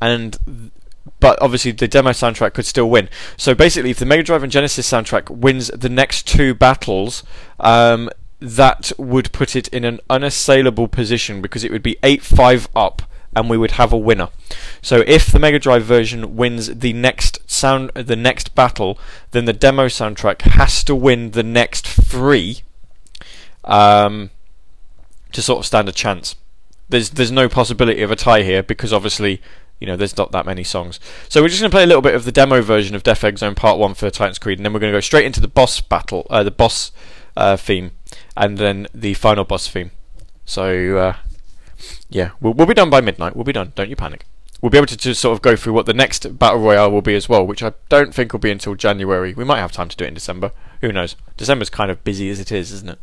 [0.02, 0.72] And.
[1.20, 3.10] But obviously, the demo soundtrack could still win.
[3.36, 7.24] So basically, if the Mega Drive and Genesis soundtrack wins the next two battles,
[7.60, 8.10] um,
[8.40, 13.02] that would put it in an unassailable position because it would be 8 5 up
[13.36, 14.30] and we would have a winner.
[14.82, 18.98] So if the Mega Drive version wins the next sound the next battle,
[19.32, 22.62] then the demo soundtrack has to win the next three
[23.66, 24.32] um,
[25.32, 26.36] to sort of stand a chance.
[26.90, 29.42] There's there's no possibility of a tie here because obviously
[29.80, 31.00] you know there's not that many songs.
[31.30, 33.24] So we're just going to play a little bit of the demo version of Death
[33.24, 35.40] Egg Zone Part One for Titus Creed, and then we're going to go straight into
[35.40, 36.92] the boss battle, uh, the boss
[37.38, 37.92] uh, theme
[38.40, 39.92] and then the final boss theme.
[40.46, 41.18] So uh,
[42.10, 43.36] yeah, we'll, we'll be done by midnight.
[43.36, 43.74] We'll be done.
[43.76, 44.26] Don't you panic.
[44.62, 47.02] We'll be able to just sort of go through what the next battle royale will
[47.02, 49.34] be as well, which I don't think will be until January.
[49.34, 50.52] We might have time to do it in December.
[50.82, 51.16] Who knows?
[51.38, 53.00] December's kind of busy as it is, isn't it?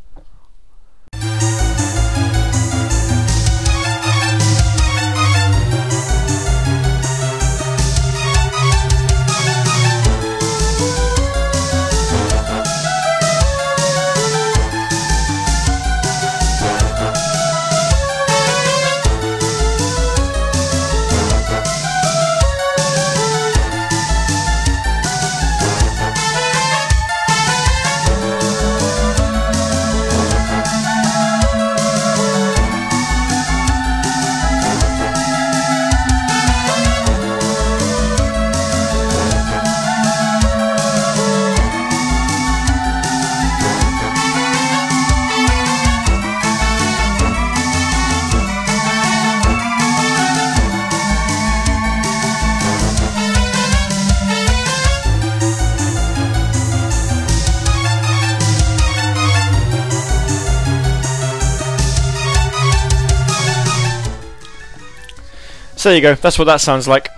[65.77, 66.15] So there you go.
[66.15, 67.09] That's what that sounds like.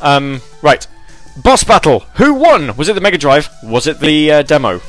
[0.00, 0.86] Um, right.
[1.36, 2.00] Boss battle.
[2.14, 2.76] Who won?
[2.76, 3.48] Was it the Mega Drive?
[3.62, 4.80] Was it the uh, demo?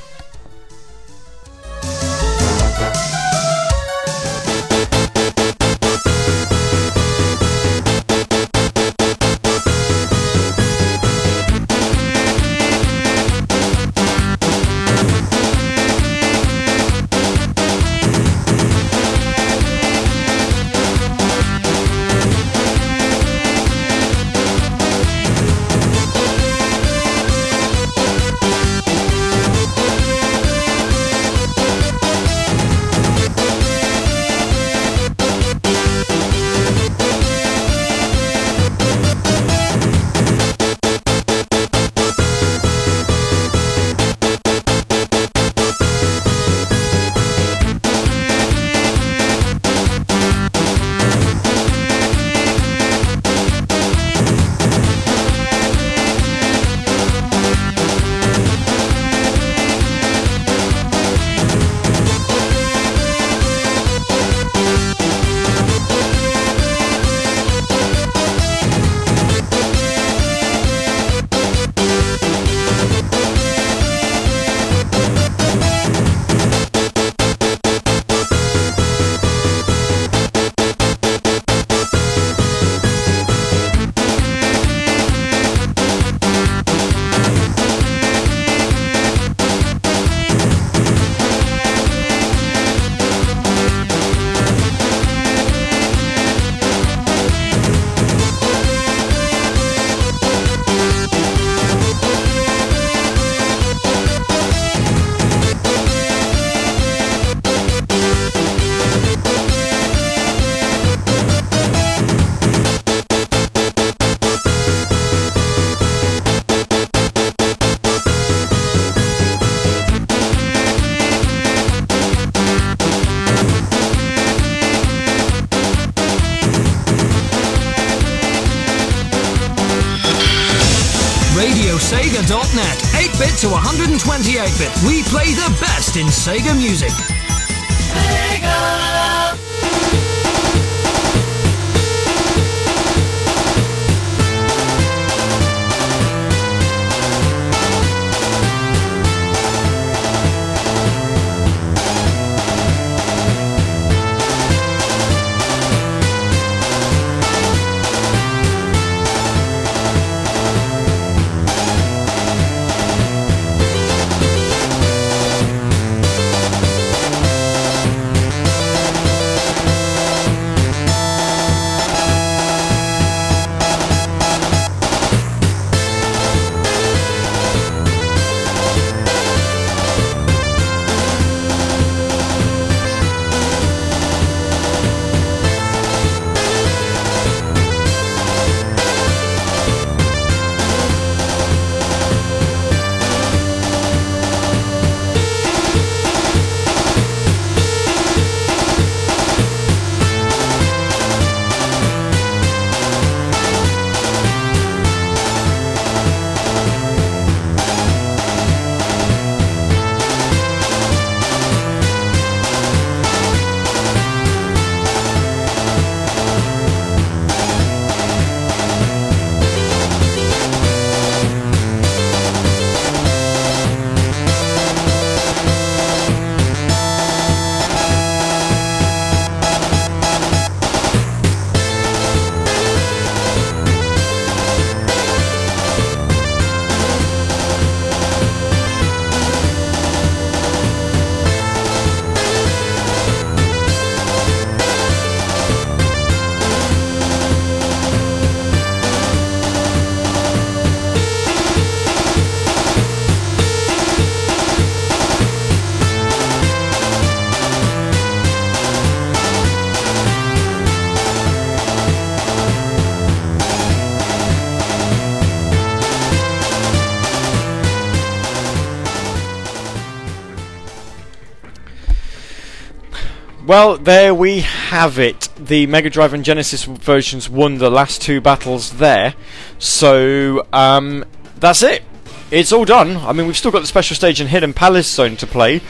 [273.55, 275.29] Well, there we have it.
[275.37, 279.15] The Mega Drive and Genesis versions won the last two battles there.
[279.59, 281.05] So, um,
[281.37, 281.83] that's it.
[282.31, 282.97] It's all done.
[282.97, 285.61] I mean, we've still got the special stage and Hidden Palace Zone to play.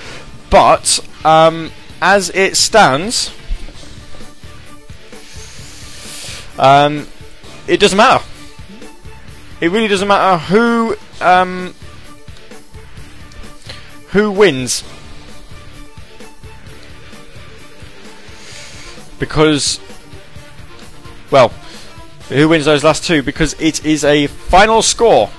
[0.49, 1.71] But, um,
[2.01, 3.31] as it stands,
[6.57, 7.07] um,
[7.67, 8.25] it doesn't matter.
[9.61, 11.75] It really doesn't matter who, um,
[14.07, 14.83] who wins
[19.19, 19.79] because,
[21.31, 21.49] well,
[22.29, 23.21] who wins those last two?
[23.23, 25.29] Because it is a final score.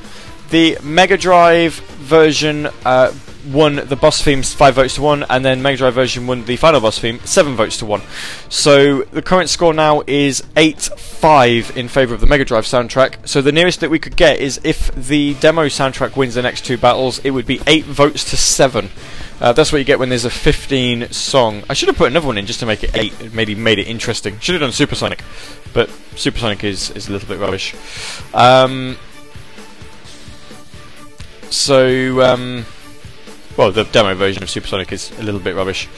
[0.50, 3.12] The Mega Drive version uh,
[3.48, 6.56] won the boss theme five votes to one, and then Mega Drive version won the
[6.56, 8.02] final boss theme seven votes to one.
[8.48, 13.26] So the current score now is eight five in favour of the Mega Drive soundtrack.
[13.26, 16.64] So the nearest that we could get is if the demo soundtrack wins the next
[16.64, 18.90] two battles, it would be eight votes to seven.
[19.40, 21.62] Uh, that's what you get when there's a 15 song.
[21.68, 23.20] I should have put another one in just to make it 8.
[23.20, 24.38] It maybe made it interesting.
[24.40, 25.22] Should have done Supersonic.
[25.74, 27.74] But Supersonic is, is a little bit rubbish.
[28.32, 28.96] Um,
[31.50, 32.64] so, um,
[33.56, 35.88] well, the demo version of Supersonic is a little bit rubbish.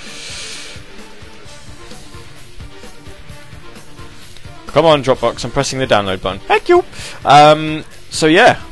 [4.67, 6.41] Come on, Dropbox, I'm pressing the download button.
[6.41, 6.85] Thank you!
[7.25, 8.63] Um, so, yeah,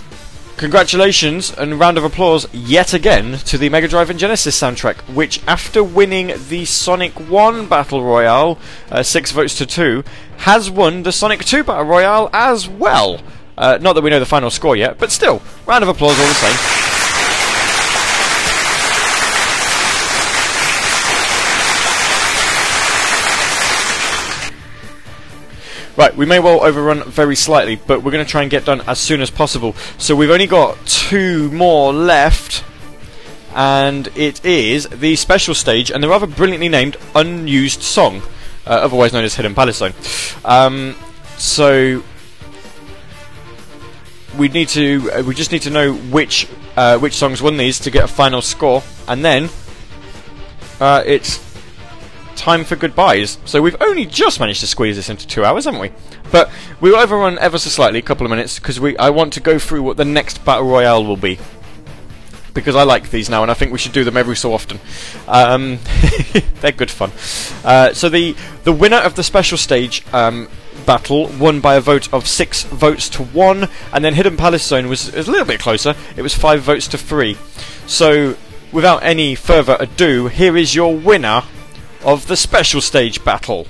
[0.57, 5.47] Congratulations and round of applause yet again to the Mega Drive and Genesis soundtrack, which,
[5.47, 8.59] after winning the Sonic 1 Battle Royale,
[8.91, 10.03] uh, 6 votes to 2,
[10.39, 13.21] has won the Sonic 2 Battle Royale as well.
[13.59, 16.27] Uh, not that we know the final score yet, but still, round of applause all
[16.27, 16.86] the same.
[25.97, 28.83] Right, we may well overrun very slightly, but we're going to try and get done
[28.83, 29.75] as soon as possible.
[29.97, 32.63] So we've only got two more left,
[33.55, 38.21] and it is the special stage and the rather brilliantly named Unused Song,
[38.67, 39.95] uh, otherwise known as Hidden Palace Zone.
[40.45, 40.95] Um,
[41.39, 42.03] so
[44.37, 46.47] we need to, uh, we just need to know which
[46.77, 49.49] uh, which songs won these to get a final score, and then
[50.79, 51.39] uh, it's
[52.37, 53.39] time for goodbyes.
[53.45, 55.91] So we've only just managed to squeeze this into two hours, haven't we?
[56.31, 56.51] But
[56.81, 59.41] we will overrun ever so slightly, a couple of minutes, because we I want to
[59.41, 61.39] go through what the next battle royale will be.
[62.55, 64.81] Because I like these now, and I think we should do them every so often.
[65.29, 65.79] Um,
[66.61, 67.13] they're good fun.
[67.65, 68.35] Uh, so the
[68.65, 70.49] the winner of the special stage um,
[70.87, 74.89] battle won by a vote of six votes to one, and then Hidden Palace Zone
[74.89, 75.95] was, was a little bit closer.
[76.17, 77.37] It was five votes to three.
[77.87, 78.37] So,
[78.73, 81.43] without any further ado, here is your winner
[82.03, 83.67] of the special stage battle.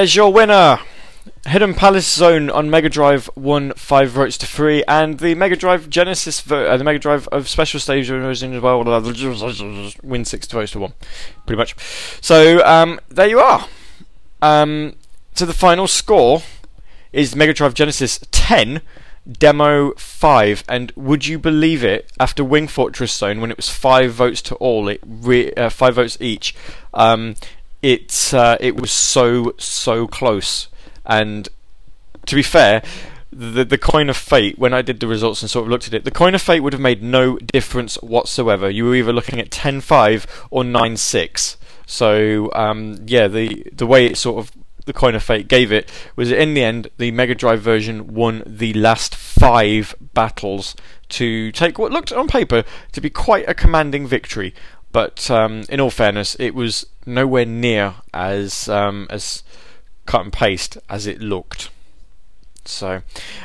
[0.00, 0.78] There's your winner.
[1.44, 5.90] Hidden Palace Zone on Mega Drive won five votes to three, and the Mega Drive
[5.90, 8.82] Genesis, uh, the Mega Drive of Special Stage version as well,
[10.02, 10.94] win six votes to one,
[11.44, 11.76] pretty much.
[12.22, 13.66] So um, there you are.
[14.40, 14.96] Um,
[15.34, 16.44] so the final score
[17.12, 18.80] is Mega Drive Genesis ten,
[19.30, 22.10] Demo five, and would you believe it?
[22.18, 25.96] After Wing Fortress Zone, when it was five votes to all, it re- uh, five
[25.96, 26.54] votes each.
[26.94, 27.34] Um,
[27.82, 30.68] it uh, it was so so close.
[31.06, 31.48] And
[32.26, 32.82] to be fair,
[33.32, 35.94] the the coin of fate when I did the results and sort of looked at
[35.94, 38.68] it, the coin of fate would have made no difference whatsoever.
[38.68, 41.56] You were either looking at 10-5 or 9-6.
[41.86, 44.52] So um, yeah, the the way it sort of
[44.86, 48.42] the coin of fate gave it was in the end the Mega Drive version won
[48.46, 50.74] the last five battles
[51.10, 54.54] to take what looked on paper to be quite a commanding victory.
[54.92, 59.42] But um, in all fairness, it was nowhere near as um, as
[60.06, 61.70] cut and paste as it looked.
[62.64, 63.02] So,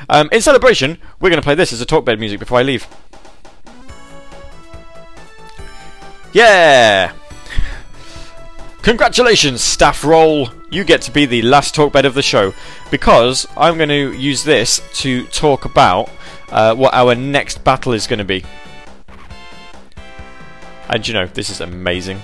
[0.09, 2.63] um, in celebration, we're going to play this as a talk bed music before I
[2.63, 2.87] leave.
[6.33, 7.13] Yeah!
[8.81, 10.49] Congratulations, staff roll!
[10.69, 12.53] You get to be the last talkbed of the show
[12.91, 16.09] because I'm going to use this to talk about
[16.49, 18.43] uh, what our next battle is going to be.
[20.89, 22.19] And you know, this is amazing.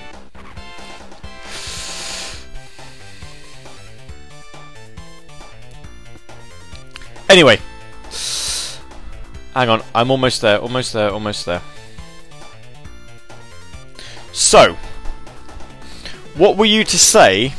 [7.31, 7.61] Anyway,
[9.53, 11.61] hang on, I'm almost there, almost there, almost there.
[14.33, 14.75] So,
[16.35, 17.53] what were you to say?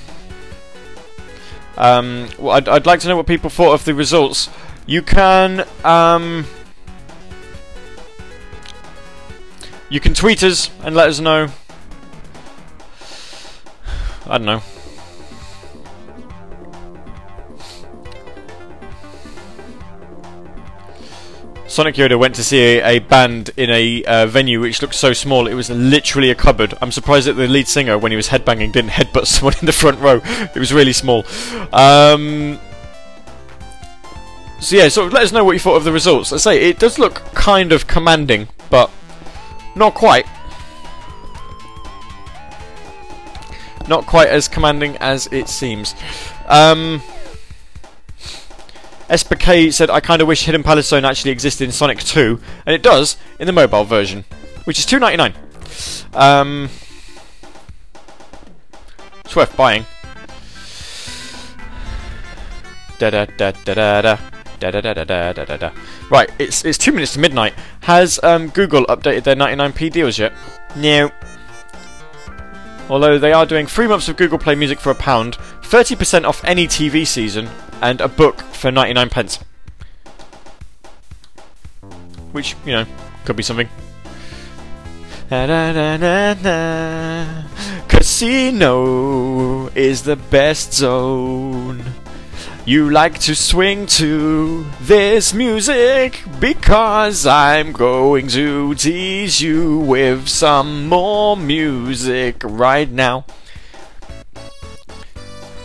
[1.78, 4.50] Um, well, I'd, I'd like to know what people thought of the results.
[4.84, 6.44] You can, um,
[9.88, 11.48] you can tweet us and let us know.
[14.26, 14.62] I don't know.
[21.72, 25.46] Sonic Yoda went to see a, band in a uh, venue which looked so small
[25.46, 26.74] it was literally a cupboard.
[26.82, 29.72] I'm surprised that the lead singer, when he was headbanging, didn't headbutt someone in the
[29.72, 30.20] front row.
[30.54, 31.24] It was really small.
[31.72, 32.60] Um,
[34.60, 36.30] so yeah, so let us know what you thought of the results.
[36.34, 38.90] I say it does look kind of commanding, but
[39.74, 40.26] not quite.
[43.88, 45.94] Not quite as commanding as it seems.
[46.48, 47.00] Um,
[49.08, 52.74] SPK said, I kind of wish Hidden Palace Zone actually existed in Sonic 2, and
[52.74, 54.24] it does in the mobile version,
[54.64, 55.34] which is two ninety nine.
[56.14, 56.68] Um,
[59.24, 59.86] it's worth buying.
[66.10, 67.54] Right, it's it's two minutes to midnight.
[67.80, 70.32] Has um, Google updated their 99p deals yet?
[70.76, 71.10] No.
[72.88, 75.36] Although they are doing three months of Google Play Music for a pound,
[75.72, 77.48] 30% off any TV season,
[77.80, 79.38] and a book for 99 pence.
[82.32, 82.84] Which, you know,
[83.24, 83.70] could be something.
[87.88, 91.82] Casino is the best zone.
[92.66, 100.86] You like to swing to this music because I'm going to tease you with some
[100.86, 103.24] more music right now.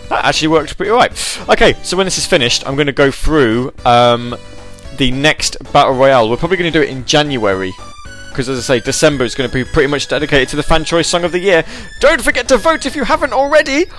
[0.10, 1.12] That actually worked pretty right.
[1.50, 4.36] Okay, so when this is finished, I'm going to go through um,
[4.98, 6.30] the next Battle Royale.
[6.30, 7.74] We're probably going to do it in January.
[8.30, 10.84] Because, as I say, December is going to be pretty much dedicated to the Fan
[10.86, 11.66] Choice Song of the Year.
[12.00, 13.86] Don't forget to vote if you haven't already!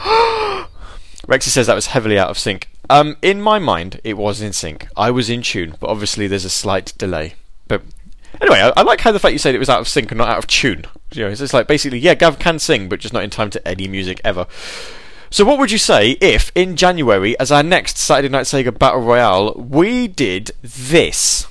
[1.27, 2.71] Rexy says that was heavily out of sync.
[2.89, 4.89] Um, in my mind, it was in sync.
[4.97, 7.35] I was in tune, but obviously there's a slight delay.
[7.67, 7.83] But
[8.41, 10.19] anyway, I, I like how the fact you said it was out of sync and
[10.19, 10.85] not out of tune.
[11.13, 13.69] You know, it's like basically, yeah, Gav can sing, but just not in time to
[13.69, 14.47] any music ever.
[15.31, 19.01] So, what would you say if in January, as our next Saturday Night Sega Battle
[19.01, 21.47] Royale, we did this?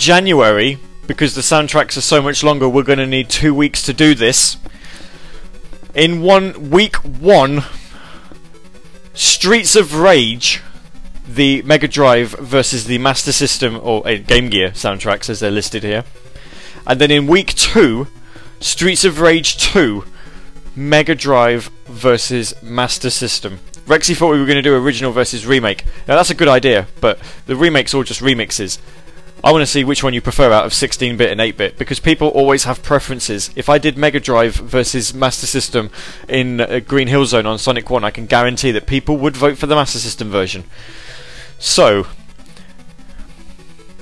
[0.00, 3.92] January, because the soundtracks are so much longer, we're going to need two weeks to
[3.92, 4.56] do this.
[5.94, 7.64] In one week one,
[9.12, 10.62] Streets of Rage,
[11.28, 15.82] the Mega Drive versus the Master System or uh, Game Gear soundtracks as they're listed
[15.82, 16.04] here.
[16.86, 18.06] And then in week two,
[18.58, 20.04] Streets of Rage 2,
[20.74, 23.58] Mega Drive versus Master System.
[23.86, 25.84] Rexy thought we were going to do original versus remake.
[26.06, 28.78] Now that's a good idea, but the remakes all just remixes.
[29.42, 32.28] I want to see which one you prefer out of 16-bit and 8-bit because people
[32.28, 33.50] always have preferences.
[33.56, 35.90] If I did Mega Drive versus Master System
[36.28, 39.56] in uh, Green Hill Zone on Sonic 1, I can guarantee that people would vote
[39.56, 40.64] for the Master System version.
[41.58, 42.06] So,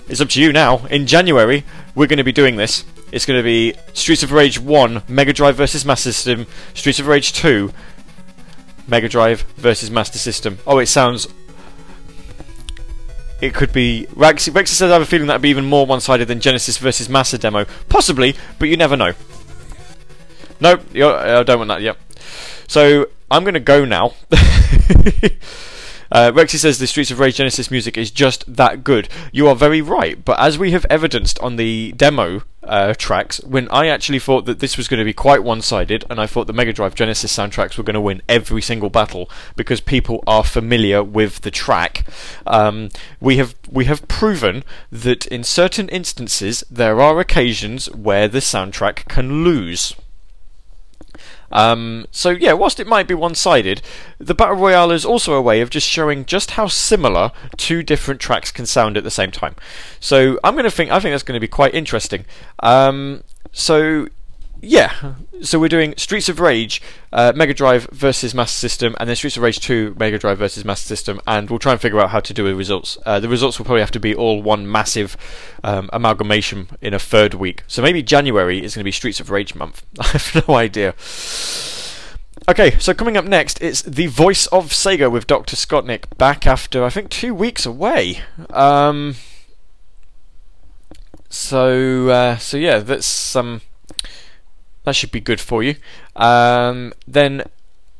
[0.09, 0.86] it's up to you now.
[0.86, 1.62] In January,
[1.94, 2.85] we're going to be doing this.
[3.12, 7.06] It's going to be Streets of Rage 1, Mega Drive versus Master System, Streets of
[7.06, 7.73] Rage 2,
[8.89, 10.59] Mega Drive versus Master System.
[10.66, 11.28] Oh, it sounds
[13.40, 14.48] it could be Rex.
[14.48, 17.39] Rex says I have a feeling that'd be even more one-sided than Genesis versus Master
[17.39, 17.66] demo.
[17.89, 19.12] Possibly, but you never know.
[20.60, 21.97] No, I don't want that yet.
[22.66, 24.15] So I'm to go now.
[26.11, 29.09] Uh, Rexy says the Streets of Rage Genesis music is just that good.
[29.33, 33.69] You are very right, but as we have evidenced on the demo uh, tracks, when
[33.69, 36.47] I actually thought that this was going to be quite one sided, and I thought
[36.47, 40.45] the Mega Drive Genesis soundtracks were going to win every single battle because people are
[40.45, 42.07] familiar with the track,
[42.47, 42.89] um,
[43.21, 49.09] we have we have proven that in certain instances there are occasions where the soundtrack
[49.09, 49.95] can lose.
[51.51, 53.83] Um, so yeah, whilst it might be one-sided,
[54.19, 58.20] the battle royale is also a way of just showing just how similar two different
[58.20, 59.55] tracks can sound at the same time.
[60.01, 62.25] So I'm going to think I think that's going to be quite interesting.
[62.61, 63.23] Um,
[63.53, 64.09] so
[64.61, 66.83] yeah, so we're doing Streets of Rage,
[67.13, 70.65] uh, Mega Drive versus Master System, and then Streets of Rage 2, Mega Drive versus
[70.65, 72.99] Master System, and we'll try and figure out how to do the results.
[73.07, 75.17] Uh, the results will probably have to be all one massive
[75.63, 77.63] um, amalgamation in a third week.
[77.69, 79.87] So maybe January is going to be Streets of Rage month.
[80.01, 80.95] I have no idea.
[82.49, 85.55] Okay, so coming up next, it's the voice of Sega with Dr.
[85.55, 88.23] Scottnik back after I think two weeks away.
[88.51, 89.17] Um,
[91.29, 93.37] so uh, so yeah, that's.
[93.37, 93.61] Um,
[94.89, 95.77] that should be good for you.
[96.16, 97.44] Um, then,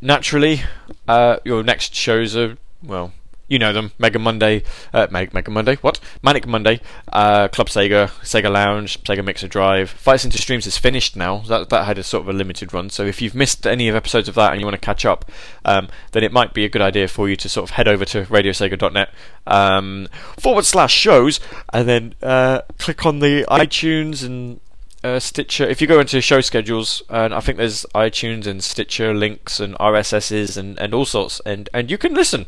[0.01, 0.62] naturally,
[1.06, 3.12] uh, your next shows are well,
[3.47, 4.62] you know them: Mega Monday,
[4.93, 6.01] uh, Mega, Mega Monday, what?
[6.23, 6.81] Manic Monday,
[7.12, 9.90] uh, Club Sega, Sega Lounge, Sega Mixer Drive.
[9.90, 11.39] Fights into Streams is finished now.
[11.40, 12.89] That that had a sort of a limited run.
[12.89, 15.31] So if you've missed any of episodes of that and you want to catch up,
[15.66, 18.05] um, then it might be a good idea for you to sort of head over
[18.06, 19.12] to RadioSega.net
[19.47, 20.09] um,
[20.39, 21.39] forward slash shows
[21.73, 24.60] and then uh, click on the iTunes and
[25.05, 25.69] uh, Stitcher.
[25.69, 29.75] If you go into show schedules, and I think there's iTunes and Stitcher links and
[29.75, 32.47] RSSs and, and all sorts, and, and you can listen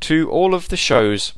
[0.00, 1.32] to all of the shows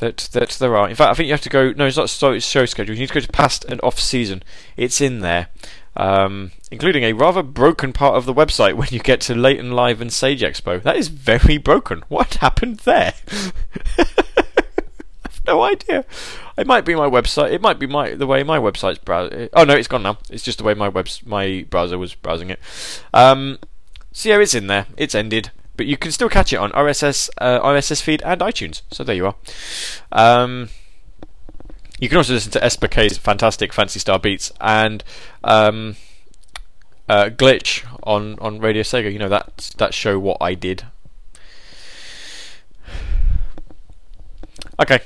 [0.00, 0.88] that that there are.
[0.88, 1.72] In fact, I think you have to go.
[1.72, 2.94] No, it's not show schedule.
[2.94, 4.42] You need to go to past and off season.
[4.76, 5.48] It's in there,
[5.96, 10.00] um, including a rather broken part of the website when you get to Leyton Live
[10.00, 10.82] and Sage Expo.
[10.82, 12.02] That is very broken.
[12.08, 13.14] What happened there?
[13.98, 16.04] I've no idea.
[16.60, 17.52] It might be my website.
[17.52, 19.48] It might be my the way my website's browsing.
[19.54, 20.18] Oh no, it's gone now.
[20.28, 22.60] It's just the way my webs my browser was browsing it.
[23.14, 23.58] Um,
[24.12, 24.84] so yeah, it's in there.
[24.98, 28.82] It's ended, but you can still catch it on RSS uh, RSS feed and iTunes.
[28.90, 29.36] So there you are.
[30.12, 30.68] Um,
[31.98, 35.02] you can also listen to SPK's fantastic Phantasy Star Beats and
[35.42, 35.96] um,
[37.08, 39.10] uh, Glitch on, on Radio Sega.
[39.10, 40.84] You know that that show what I did.
[44.78, 45.00] Okay.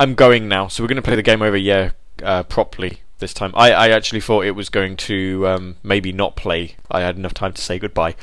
[0.00, 1.90] I'm going now, so we're going to play the game over yeah
[2.22, 3.52] uh, properly this time.
[3.54, 6.76] I, I actually thought it was going to um, maybe not play.
[6.90, 8.14] I had enough time to say goodbye.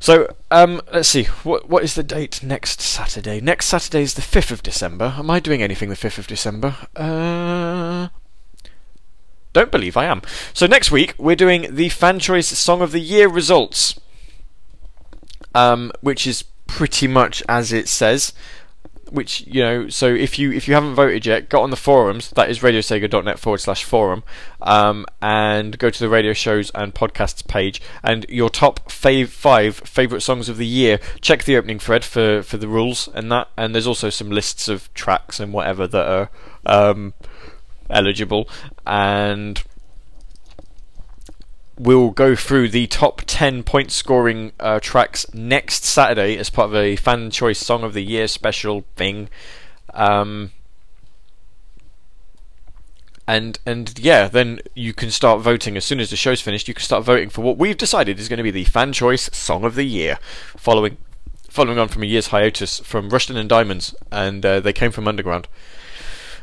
[0.00, 1.24] So um, let's see.
[1.24, 3.42] What what is the date next Saturday?
[3.42, 5.16] Next Saturday is the fifth of December.
[5.18, 6.74] Am I doing anything the fifth of December?
[6.96, 8.08] Uh,
[9.52, 10.22] don't believe I am.
[10.54, 14.00] So next week we're doing the Fan Choice Song of the Year results,
[15.54, 18.32] um, which is pretty much as it says
[19.14, 22.30] which you know, so if you if you haven't voted yet, go on the forums.
[22.30, 24.24] That is radiosega.net forward slash forum,
[24.60, 29.76] um, and go to the radio shows and podcasts page, and your top fav- five
[29.76, 30.98] favorite songs of the year.
[31.20, 34.68] Check the opening thread for for the rules and that, and there's also some lists
[34.68, 36.30] of tracks and whatever that are
[36.66, 37.14] um,
[37.88, 38.48] eligible,
[38.86, 39.62] and
[41.78, 46.74] we'll go through the top 10 point scoring uh, tracks next Saturday as part of
[46.76, 49.28] a fan choice song of the year special thing.
[49.92, 50.52] Um,
[53.26, 56.68] and and yeah, then you can start voting as soon as the show's finished.
[56.68, 59.30] You can start voting for what we've decided is going to be the fan choice
[59.32, 60.18] song of the year,
[60.56, 60.98] following
[61.48, 65.08] following on from a year's hiatus from Rushton and Diamonds, and uh, they came from
[65.08, 65.48] Underground.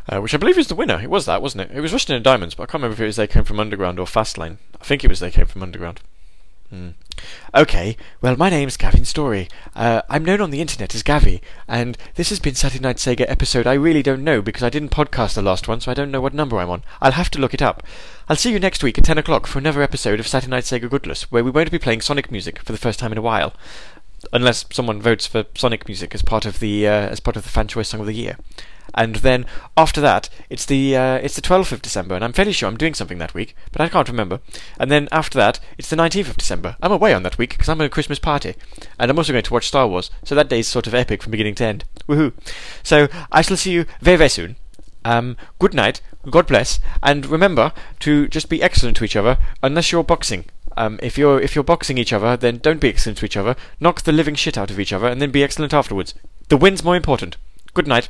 [0.10, 0.99] Uh, which I believe is the winner.
[1.02, 1.78] It was that, wasn't it?
[1.78, 3.60] It was Rustin and Diamonds, but I can't remember if it was They Came From
[3.60, 4.57] Underground or Fastlane.
[4.80, 6.02] I think it was They Came From Underground.
[6.72, 6.90] Hmm.
[7.53, 9.49] Okay, well, my name's Gavin Story.
[9.76, 13.26] Uh, I'm known on the internet as Gavi, and this has been Saturday Night Sega
[13.28, 16.11] episode I really don't know because I didn't podcast the last one, so I don't
[16.11, 16.84] know what number I'm on.
[17.02, 17.84] I'll have to look it up.
[18.30, 20.90] I'll see you next week at 10 o'clock for another episode of Saturday Night Sega
[20.90, 23.53] Goodless, where we won't be playing Sonic music for the first time in a while.
[24.32, 27.49] Unless someone votes for Sonic music as part of the uh, as part of the
[27.49, 28.38] fan choice song of the year
[28.93, 29.45] and then
[29.77, 32.77] after that it's the uh, it's the 12th of December, and I'm fairly sure I'm
[32.77, 34.39] doing something that week, but I can't remember.
[34.79, 36.75] And then after that it's the 19th of December.
[36.81, 38.55] I'm away on that week because I'm at a Christmas party,
[38.99, 41.31] and I'm also going to watch Star Wars, so that day's sort of epic from
[41.31, 41.85] beginning to end.
[42.07, 42.33] Woohoo!
[42.83, 44.55] So I shall see you very very soon.
[45.03, 49.91] Um, good night, God bless, and remember to just be excellent to each other, unless
[49.91, 50.45] you're boxing.
[50.77, 53.55] Um, if you're if you're boxing each other, then don't be excellent to each other.
[53.79, 56.13] Knock the living shit out of each other, and then be excellent afterwards.
[56.49, 57.37] The win's more important.
[57.73, 58.09] Good night.